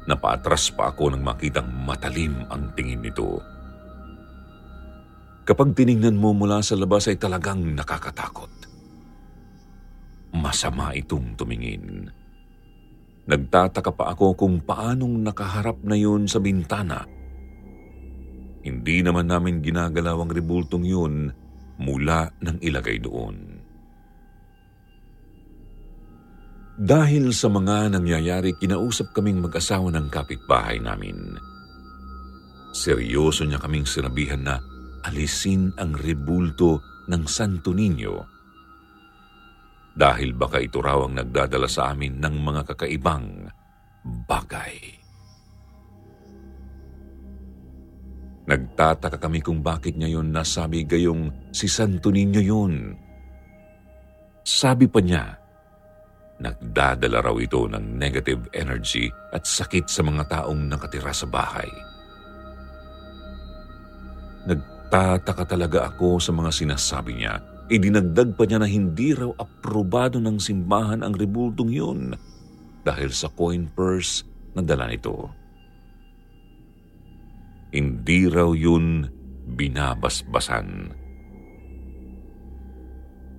Napaatras 0.02 0.74
pa 0.74 0.90
ako 0.90 1.14
nang 1.14 1.22
makitang 1.22 1.70
matalim 1.86 2.42
ang 2.50 2.74
tingin 2.74 3.02
nito. 3.02 3.38
Kapag 5.42 5.74
tiningnan 5.74 6.18
mo 6.18 6.34
mula 6.34 6.62
sa 6.62 6.78
labas 6.78 7.10
ay 7.10 7.18
talagang 7.18 7.62
nakakatakot. 7.74 8.50
Masama 10.32 10.94
itong 10.94 11.34
tumingin. 11.38 12.10
Nagtataka 13.26 13.94
pa 13.94 14.10
ako 14.10 14.34
kung 14.34 14.62
paanong 14.62 15.22
nakaharap 15.22 15.78
na 15.86 15.94
yun 15.94 16.26
sa 16.26 16.42
bintana. 16.42 17.06
Hindi 18.62 19.02
naman 19.02 19.30
namin 19.30 19.62
ginagalaw 19.62 20.22
ang 20.22 20.30
rebultong 20.30 20.86
yun 20.86 21.30
mula 21.78 22.30
nang 22.42 22.58
ilagay 22.62 23.02
doon. 23.02 23.51
Dahil 26.72 27.37
sa 27.37 27.52
mga 27.52 27.92
nangyayari, 27.92 28.56
kinausap 28.56 29.12
kaming 29.12 29.44
mag-asawa 29.44 29.92
ng 29.92 30.08
kapitbahay 30.08 30.80
namin. 30.80 31.37
Seryoso 32.72 33.44
niya 33.44 33.61
kaming 33.61 33.85
sinabihan 33.85 34.40
na 34.40 34.56
alisin 35.04 35.68
ang 35.76 35.92
rebulto 35.92 36.80
ng 37.12 37.22
Santo 37.28 37.76
Niño 37.76 38.32
dahil 39.92 40.32
baka 40.32 40.56
ito 40.56 40.80
raw 40.80 41.04
ang 41.04 41.20
nagdadala 41.20 41.68
sa 41.68 41.92
amin 41.92 42.16
ng 42.16 42.37
mga 42.40 42.62
kakaibang 42.72 43.44
bagay. 44.24 44.76
Nagtataka 48.48 49.22
kami 49.22 49.38
kung 49.44 49.62
bakit 49.62 49.94
niya 49.94 50.18
yun 50.18 50.35
nasabi 50.35 50.82
gayong 50.88 51.52
si 51.54 51.68
Santo 51.68 52.11
Niño 52.11 52.40
yun. 52.42 52.96
Sabi 54.42 54.90
pa 54.90 54.98
niya, 54.98 55.41
nagdadala 56.42 57.22
raw 57.22 57.37
ito 57.38 57.70
ng 57.70 57.96
negative 57.96 58.50
energy 58.50 59.07
at 59.31 59.46
sakit 59.46 59.87
sa 59.87 60.02
mga 60.02 60.26
taong 60.26 60.66
nakatira 60.66 61.14
sa 61.14 61.31
bahay. 61.31 61.70
Nagtataka 64.50 65.46
talaga 65.46 65.87
ako 65.87 66.18
sa 66.18 66.35
mga 66.35 66.50
sinasabi 66.50 67.14
niya 67.14 67.52
Idinagdag 67.72 68.37
pa 68.37 68.44
niya 68.44 68.61
na 68.61 68.68
hindi 68.68 69.16
raw 69.16 69.33
aprobado 69.40 70.20
ng 70.20 70.37
simbahan 70.37 71.00
ang 71.00 71.16
rebultong 71.16 71.72
yun 71.72 72.12
dahil 72.85 73.09
sa 73.09 73.33
coin 73.33 73.64
purse 73.72 74.28
na 74.52 74.61
dala 74.61 74.92
nito. 74.92 75.33
Hindi 77.72 78.28
raw 78.28 78.52
yun 78.52 79.09
binabasbasan. 79.57 80.92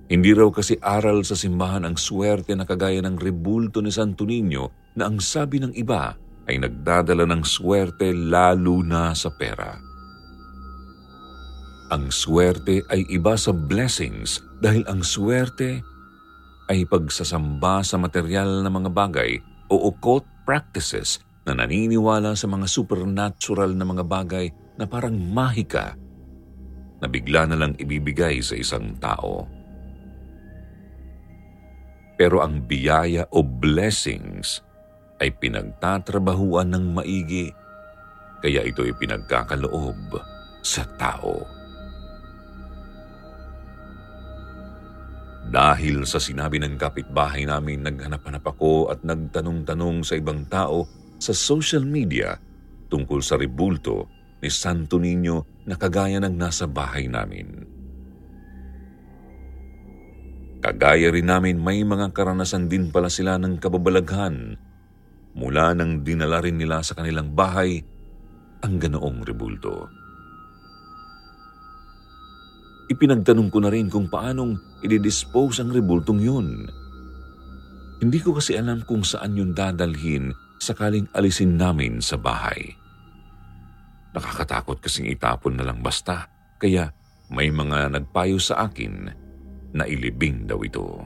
Hindi 0.04 0.36
raw 0.36 0.52
kasi 0.52 0.76
aral 0.84 1.24
sa 1.24 1.32
simbahan 1.32 1.88
ang 1.88 1.96
swerte 1.96 2.52
na 2.52 2.68
kagaya 2.68 3.00
ng 3.00 3.16
rebulto 3.16 3.80
ni 3.80 3.88
Santo 3.88 4.28
Niño 4.28 4.92
na 5.00 5.08
ang 5.08 5.16
sabi 5.16 5.64
ng 5.64 5.72
iba 5.72 6.12
ay 6.44 6.60
nagdadala 6.60 7.24
ng 7.24 7.40
swerte 7.40 8.12
lalo 8.12 8.84
na 8.84 9.16
sa 9.16 9.32
pera. 9.32 9.80
Ang 11.88 12.12
swerte 12.12 12.84
ay 12.92 13.08
iba 13.08 13.32
sa 13.36 13.52
blessings 13.52 14.44
dahil 14.60 14.84
ang 14.88 15.00
swerte 15.00 15.80
ay 16.68 16.84
pagsasamba 16.88 17.84
sa 17.84 17.96
material 17.96 18.64
na 18.64 18.72
mga 18.72 18.92
bagay 18.92 19.40
o 19.72 19.88
occult 19.88 20.24
practices 20.44 21.20
na 21.44 21.56
naniniwala 21.56 22.36
sa 22.36 22.48
mga 22.48 22.68
supernatural 22.68 23.72
na 23.76 23.84
mga 23.84 24.04
bagay 24.04 24.48
na 24.80 24.84
parang 24.88 25.16
mahika 25.16 25.96
na 27.04 27.06
bigla 27.08 27.44
na 27.44 27.56
lang 27.56 27.72
ibibigay 27.76 28.40
sa 28.40 28.56
isang 28.56 28.96
tao. 28.96 29.44
Pero 32.14 32.42
ang 32.42 32.62
biyaya 32.62 33.26
o 33.34 33.42
blessings 33.42 34.62
ay 35.18 35.34
pinagtatrabahuan 35.34 36.70
ng 36.70 36.84
maigi 36.94 37.50
kaya 38.44 38.60
ito 38.60 38.84
ay 38.84 38.92
pinagkakaloob 39.00 40.20
sa 40.60 40.84
tao. 41.00 41.48
Dahil 45.48 46.04
sa 46.04 46.20
sinabi 46.20 46.60
ng 46.60 46.76
kapitbahay 46.76 47.48
namin, 47.48 47.80
naghanap-hanap 47.88 48.44
ako 48.44 48.92
at 48.92 49.00
nagtanong-tanong 49.00 50.04
sa 50.04 50.20
ibang 50.20 50.44
tao 50.52 50.84
sa 51.16 51.32
social 51.32 51.88
media 51.88 52.36
tungkol 52.92 53.24
sa 53.24 53.40
ribulto 53.40 54.12
ni 54.44 54.52
Santo 54.52 55.00
Niño 55.00 55.64
na 55.64 55.80
kagaya 55.80 56.20
ng 56.20 56.36
nasa 56.36 56.68
bahay 56.68 57.08
namin. 57.08 57.73
Kagaya 60.64 61.12
rin 61.12 61.28
namin 61.28 61.60
may 61.60 61.84
mga 61.84 62.16
karanasan 62.16 62.72
din 62.72 62.88
pala 62.88 63.12
sila 63.12 63.36
ng 63.36 63.60
kababalaghan 63.60 64.56
mula 65.36 65.76
nang 65.76 66.00
dinala 66.00 66.40
rin 66.40 66.56
nila 66.56 66.80
sa 66.80 66.96
kanilang 66.96 67.36
bahay 67.36 67.84
ang 68.64 68.80
ganoong 68.80 69.28
ribulto. 69.28 69.92
Ipinagtanong 72.88 73.52
ko 73.52 73.60
na 73.60 73.68
rin 73.68 73.92
kung 73.92 74.08
paanong 74.08 74.80
i-dispose 74.80 75.60
ang 75.60 75.68
rebultong 75.68 76.24
yun. 76.24 76.64
Hindi 78.00 78.24
ko 78.24 78.32
kasi 78.32 78.56
alam 78.56 78.88
kung 78.88 79.04
saan 79.04 79.36
yun 79.36 79.52
dadalhin 79.52 80.32
sakaling 80.56 81.12
alisin 81.12 81.60
namin 81.60 82.00
sa 82.00 82.16
bahay. 82.16 82.72
Nakakatakot 84.16 84.80
kasing 84.80 85.12
itapon 85.12 85.60
na 85.60 85.68
lang 85.68 85.84
basta, 85.84 86.24
kaya 86.56 86.88
may 87.28 87.52
mga 87.52 87.92
nagpayo 88.00 88.40
sa 88.40 88.64
akin 88.64 89.23
na 89.74 89.84
ilibing 89.84 90.46
daw 90.46 90.62
ito. 90.62 91.02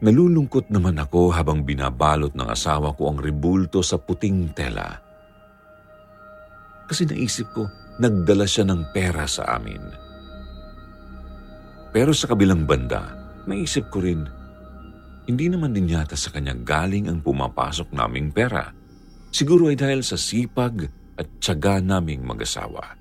Nalulungkot 0.00 0.72
naman 0.72 0.96
ako 0.96 1.32
habang 1.32 1.64
binabalot 1.64 2.32
ng 2.32 2.48
asawa 2.48 2.96
ko 2.96 3.12
ang 3.12 3.18
rebulto 3.20 3.84
sa 3.84 4.00
puting 4.00 4.52
tela 4.56 5.10
kasi 6.90 7.06
naisip 7.06 7.54
ko, 7.54 7.70
nagdala 8.02 8.50
siya 8.50 8.66
ng 8.66 8.90
pera 8.90 9.22
sa 9.30 9.46
amin. 9.54 9.78
Pero 11.94 12.10
sa 12.10 12.26
kabilang 12.26 12.66
banda, 12.66 13.14
naisip 13.46 13.86
ko 13.94 14.02
rin, 14.02 14.26
hindi 15.30 15.46
naman 15.46 15.70
din 15.70 15.86
yata 15.86 16.18
sa 16.18 16.34
kanya 16.34 16.58
galing 16.58 17.06
ang 17.06 17.22
pumapasok 17.22 17.94
naming 17.94 18.34
pera. 18.34 18.74
Siguro 19.30 19.70
ay 19.70 19.78
dahil 19.78 20.02
sa 20.02 20.18
sipag 20.18 20.90
at 21.14 21.30
tiyaga 21.38 21.78
naming 21.78 22.26
mag-asawa. 22.26 22.99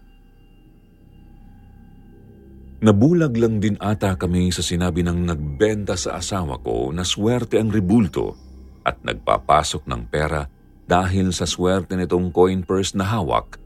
Nabulag 2.79 3.35
lang 3.35 3.59
din 3.59 3.75
ata 3.75 4.15
kami 4.15 4.55
sa 4.55 4.63
sinabi 4.63 5.03
ng 5.03 5.27
nagbenta 5.27 5.99
sa 5.99 6.15
asawa 6.15 6.63
ko 6.63 6.95
na 6.95 7.03
swerte 7.03 7.59
ang 7.59 7.67
ribulto 7.67 8.39
at 8.87 9.03
nagpapasok 9.03 9.83
ng 9.83 10.07
pera 10.07 10.47
dahil 10.87 11.35
sa 11.35 11.43
swerte 11.43 11.99
nitong 11.99 12.31
coin 12.31 12.63
purse 12.63 12.95
na 12.95 13.03
hawak 13.03 13.59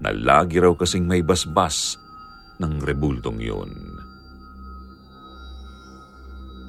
na 0.00 0.16
lagi 0.16 0.56
raw 0.64 0.72
kasing 0.72 1.04
may 1.04 1.20
basbas 1.20 2.00
ng 2.56 2.80
rebultong 2.80 3.36
yun. 3.36 3.68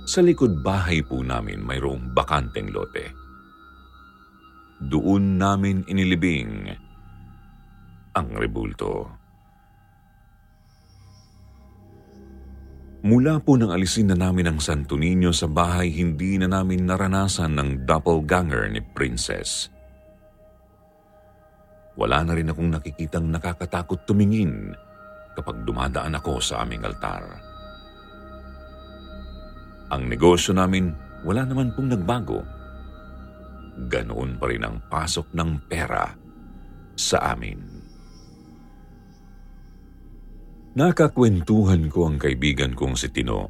Sa 0.04 0.20
likod 0.20 0.60
bahay 0.60 1.00
po 1.06 1.22
namin 1.24 1.62
mayroong 1.62 2.12
bakanteng 2.12 2.76
lote. 2.76 3.08
Doon 4.84 5.39
namin 5.39 5.88
inilibing 5.88 6.76
ang 8.18 8.28
rebulto. 8.36 9.18
Mula 12.99 13.39
po 13.39 13.55
nang 13.55 13.71
alisin 13.71 14.12
na 14.12 14.17
namin 14.19 14.51
ang 14.51 14.59
Santo 14.59 14.99
Niño 14.99 15.31
sa 15.31 15.47
bahay, 15.47 15.88
hindi 15.88 16.35
na 16.35 16.51
namin 16.51 16.83
naranasan 16.83 17.55
ng 17.55 17.69
doppelganger 17.88 18.67
ni 18.67 18.83
Princess. 18.83 19.71
Wala 21.95 22.27
na 22.27 22.35
rin 22.35 22.51
akong 22.51 22.67
nakikitang 22.67 23.31
nakakatakot 23.31 24.03
tumingin 24.03 24.75
kapag 25.31 25.63
dumadaan 25.63 26.19
ako 26.19 26.43
sa 26.43 26.63
aming 26.67 26.83
altar. 26.83 27.23
Ang 29.95 30.12
negosyo 30.12 30.51
namin 30.51 30.91
wala 31.23 31.47
naman 31.47 31.71
pong 31.75 31.95
nagbago. 31.95 32.39
Ganoon 33.88 34.35
pa 34.35 34.45
rin 34.51 34.63
ang 34.63 34.83
pasok 34.91 35.31
ng 35.31 35.49
pera 35.71 36.03
sa 36.99 37.31
amin. 37.31 37.88
Nakakwentuhan 40.77 41.89
ko 41.89 42.05
ang 42.05 42.21
kaibigan 42.21 42.77
kong 42.77 42.93
si 42.93 43.10
Tino. 43.10 43.49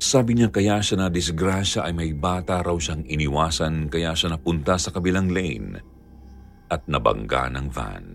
Sabi 0.00 0.36
niya 0.36 0.48
kaya 0.48 0.80
siya 0.80 1.04
na 1.04 1.08
disgrasya 1.12 1.84
ay 1.84 1.92
may 1.92 2.12
bata 2.16 2.64
raw 2.64 2.76
siyang 2.76 3.04
iniwasan 3.04 3.92
kaya 3.92 4.16
siya 4.16 4.32
napunta 4.32 4.80
sa 4.80 4.92
kabilang 4.92 5.28
lane 5.28 5.80
at 6.72 6.88
nabangga 6.88 7.52
ng 7.52 7.66
van. 7.68 8.06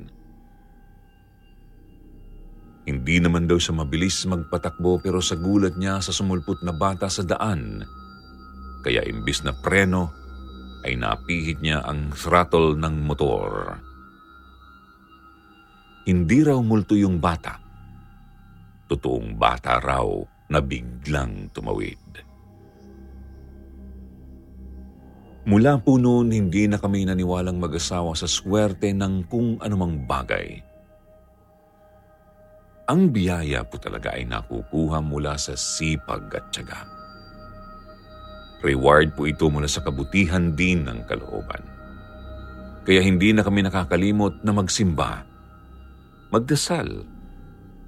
Hindi 2.89 3.21
naman 3.21 3.45
daw 3.45 3.61
siya 3.61 3.77
mabilis 3.77 4.25
magpatakbo 4.25 5.05
pero 5.05 5.21
sa 5.21 5.37
gulat 5.37 5.77
niya 5.77 6.01
sa 6.01 6.09
sumulpot 6.09 6.65
na 6.65 6.73
bata 6.73 7.05
sa 7.05 7.21
daan, 7.21 7.85
kaya 8.81 9.05
imbis 9.05 9.45
na 9.45 9.53
preno 9.53 10.09
ay 10.81 10.97
napihit 10.97 11.61
niya 11.61 11.85
ang 11.85 12.09
throttle 12.17 12.73
ng 12.73 13.05
motor. 13.05 13.77
Hindi 16.09 16.41
raw 16.41 16.57
multo 16.57 16.97
yung 16.97 17.21
bata. 17.21 17.61
Totoong 18.89 19.37
bata 19.37 19.77
raw 19.77 20.09
na 20.49 20.57
biglang 20.57 21.53
tumawid. 21.53 22.25
Mula 25.45 25.77
po 25.77 26.01
noon, 26.01 26.33
hindi 26.33 26.65
na 26.65 26.81
kami 26.81 27.05
naniwalang 27.05 27.61
mag-asawa 27.61 28.17
sa 28.17 28.25
swerte 28.25 28.89
ng 28.89 29.29
kung 29.29 29.61
anumang 29.61 30.01
bagay. 30.09 30.65
Ang 32.89 33.13
biyaya 33.13 33.61
po 33.69 33.77
talaga 33.77 34.17
ay 34.17 34.25
nakukuha 34.25 35.05
mula 35.05 35.37
sa 35.37 35.53
sipag 35.53 36.25
at 36.33 36.49
tiyaga. 36.49 36.89
Reward 38.65 39.13
po 39.13 39.29
ito 39.29 39.45
mula 39.45 39.69
sa 39.69 39.85
kabutihan 39.85 40.57
din 40.57 40.89
ng 40.89 41.05
kalooban. 41.05 41.61
Kaya 42.81 43.05
hindi 43.05 43.29
na 43.29 43.45
kami 43.45 43.61
nakakalimot 43.61 44.41
na 44.41 44.57
magsimba, 44.57 45.28
magdasal, 46.29 47.05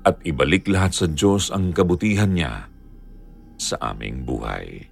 at 0.01 0.17
ibalik 0.25 0.65
lahat 0.65 0.97
sa 0.97 1.05
Diyos 1.05 1.53
ang 1.53 1.73
kabutihan 1.73 2.33
niya 2.33 2.65
sa 3.61 3.77
aming 3.93 4.25
buhay. 4.25 4.89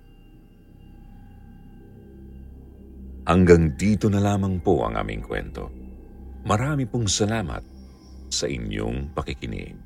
Hanggang 3.25 3.73
dito 3.77 4.09
na 4.09 4.21
lamang 4.21 4.61
po 4.61 4.85
ang 4.85 4.97
aming 4.97 5.21
kwento. 5.21 5.69
Marami 6.45 6.85
pong 6.89 7.05
salamat 7.05 7.61
sa 8.29 8.45
inyong 8.49 9.13
pakikinig. 9.13 9.77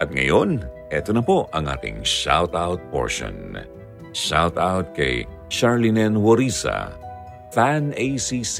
At 0.00 0.10
ngayon, 0.12 0.60
eto 0.92 1.14
na 1.14 1.22
po 1.22 1.48
ang 1.56 1.70
ating 1.70 2.04
shoutout 2.04 2.80
portion. 2.92 3.60
Shoutout 4.12 4.92
kay 4.92 5.24
Charlenen 5.48 6.20
Warisa, 6.20 6.92
Fan 7.52 7.96
ACC, 7.96 8.58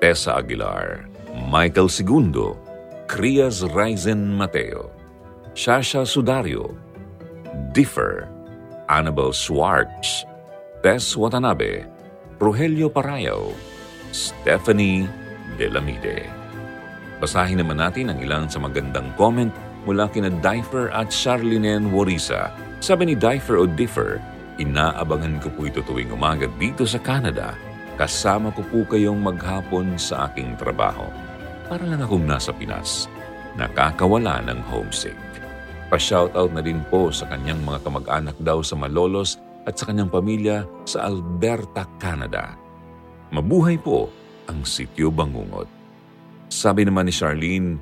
Tessa 0.00 0.40
Aguilar, 0.40 1.11
Michael 1.32 1.88
Segundo, 1.88 2.60
Crias 3.08 3.64
Ryzen 3.64 4.36
Mateo, 4.36 4.92
Shasha 5.56 6.04
Sudario, 6.04 6.76
Differ, 7.72 8.28
Annabel 8.92 9.32
Schwartz, 9.32 10.28
Tess 10.84 11.16
Watanabe, 11.16 11.88
Rogelio 12.36 12.92
Parayaw, 12.92 13.48
Stephanie 14.12 15.08
Delamide. 15.56 16.28
Basahin 17.16 17.64
naman 17.64 17.80
natin 17.80 18.12
ang 18.12 18.20
ilan 18.20 18.44
sa 18.52 18.60
magandang 18.60 19.08
comment 19.16 19.52
mula 19.88 20.12
kina 20.12 20.28
Differ 20.44 20.92
at 20.92 21.08
Charlenen 21.08 21.96
Warisa. 21.96 22.52
Sabi 22.84 23.08
ni 23.08 23.14
Differ 23.16 23.56
o 23.56 23.64
Differ, 23.64 24.20
inaabangan 24.60 25.40
ko 25.40 25.48
po 25.56 25.64
ito 25.64 25.80
tuwing 25.80 26.12
umaga 26.12 26.44
dito 26.60 26.84
sa 26.84 27.00
Canada. 27.00 27.56
Kasama 27.96 28.52
ko 28.52 28.64
po 28.68 28.84
kayong 28.88 29.20
maghapon 29.20 29.96
sa 29.96 30.28
aking 30.28 30.56
trabaho. 30.58 31.21
Para 31.72 31.88
lang 31.88 32.04
akong 32.04 32.28
nasa 32.28 32.52
Pinas. 32.52 33.08
Nakakawala 33.56 34.44
ng 34.44 34.60
homesick. 34.68 35.16
Pa-shoutout 35.88 36.52
na 36.52 36.60
din 36.60 36.84
po 36.92 37.08
sa 37.08 37.24
kanyang 37.32 37.64
mga 37.64 37.80
kamag-anak 37.88 38.36
daw 38.44 38.60
sa 38.60 38.76
Malolos 38.76 39.40
at 39.64 39.80
sa 39.80 39.88
kanyang 39.88 40.12
pamilya 40.12 40.68
sa 40.84 41.08
Alberta, 41.08 41.88
Canada. 41.96 42.60
Mabuhay 43.32 43.80
po 43.80 44.12
ang 44.52 44.68
sityo 44.68 45.08
Bangungot. 45.08 45.64
Sabi 46.52 46.84
naman 46.84 47.08
ni 47.08 47.12
Charlene, 47.16 47.80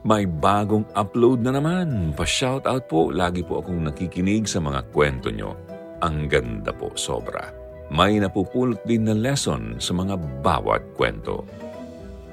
may 0.00 0.24
bagong 0.24 0.88
upload 0.96 1.44
na 1.44 1.60
naman. 1.60 2.16
Pa-shoutout 2.16 2.88
po. 2.88 3.12
Lagi 3.12 3.44
po 3.44 3.60
akong 3.60 3.84
nakikinig 3.84 4.48
sa 4.48 4.64
mga 4.64 4.80
kwento 4.96 5.28
nyo. 5.28 5.52
Ang 6.00 6.32
ganda 6.32 6.72
po 6.72 6.88
sobra. 6.96 7.52
May 7.92 8.16
napupulot 8.16 8.80
din 8.88 9.04
na 9.04 9.12
lesson 9.12 9.76
sa 9.76 9.92
mga 9.92 10.16
bawat 10.40 10.96
kwento. 10.96 11.44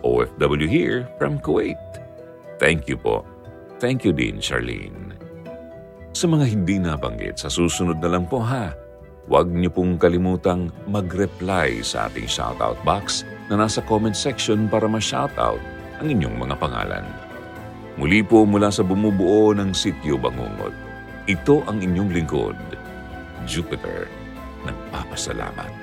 OFW 0.04 0.68
here 0.68 1.08
from 1.18 1.40
Kuwait. 1.40 1.80
Thank 2.60 2.92
you 2.92 3.00
po. 3.00 3.24
Thank 3.80 4.04
you 4.04 4.12
din, 4.16 4.40
Charlene. 4.40 5.16
Sa 6.14 6.30
mga 6.30 6.46
hindi 6.46 6.78
nabanggit, 6.78 7.42
sa 7.42 7.50
susunod 7.50 7.98
na 7.98 8.14
lang 8.14 8.30
po 8.30 8.38
ha, 8.40 8.72
huwag 9.26 9.50
niyo 9.50 9.74
pong 9.74 9.98
kalimutang 9.98 10.70
mag-reply 10.86 11.82
sa 11.82 12.08
ating 12.08 12.30
shoutout 12.30 12.78
box 12.86 13.26
na 13.50 13.60
nasa 13.60 13.82
comment 13.84 14.16
section 14.16 14.70
para 14.70 14.86
ma-shoutout 14.86 15.60
ang 16.00 16.08
inyong 16.08 16.38
mga 16.38 16.56
pangalan. 16.62 17.06
Muli 18.00 18.22
po 18.24 18.48
mula 18.48 18.70
sa 18.72 18.86
bumubuo 18.86 19.52
ng 19.58 19.74
Sityo 19.74 20.16
Bangungot, 20.16 20.74
ito 21.28 21.64
ang 21.66 21.80
inyong 21.80 22.12
lingkod, 22.12 22.58
Jupiter, 23.44 24.08
nagpapasalamat. 24.64 25.83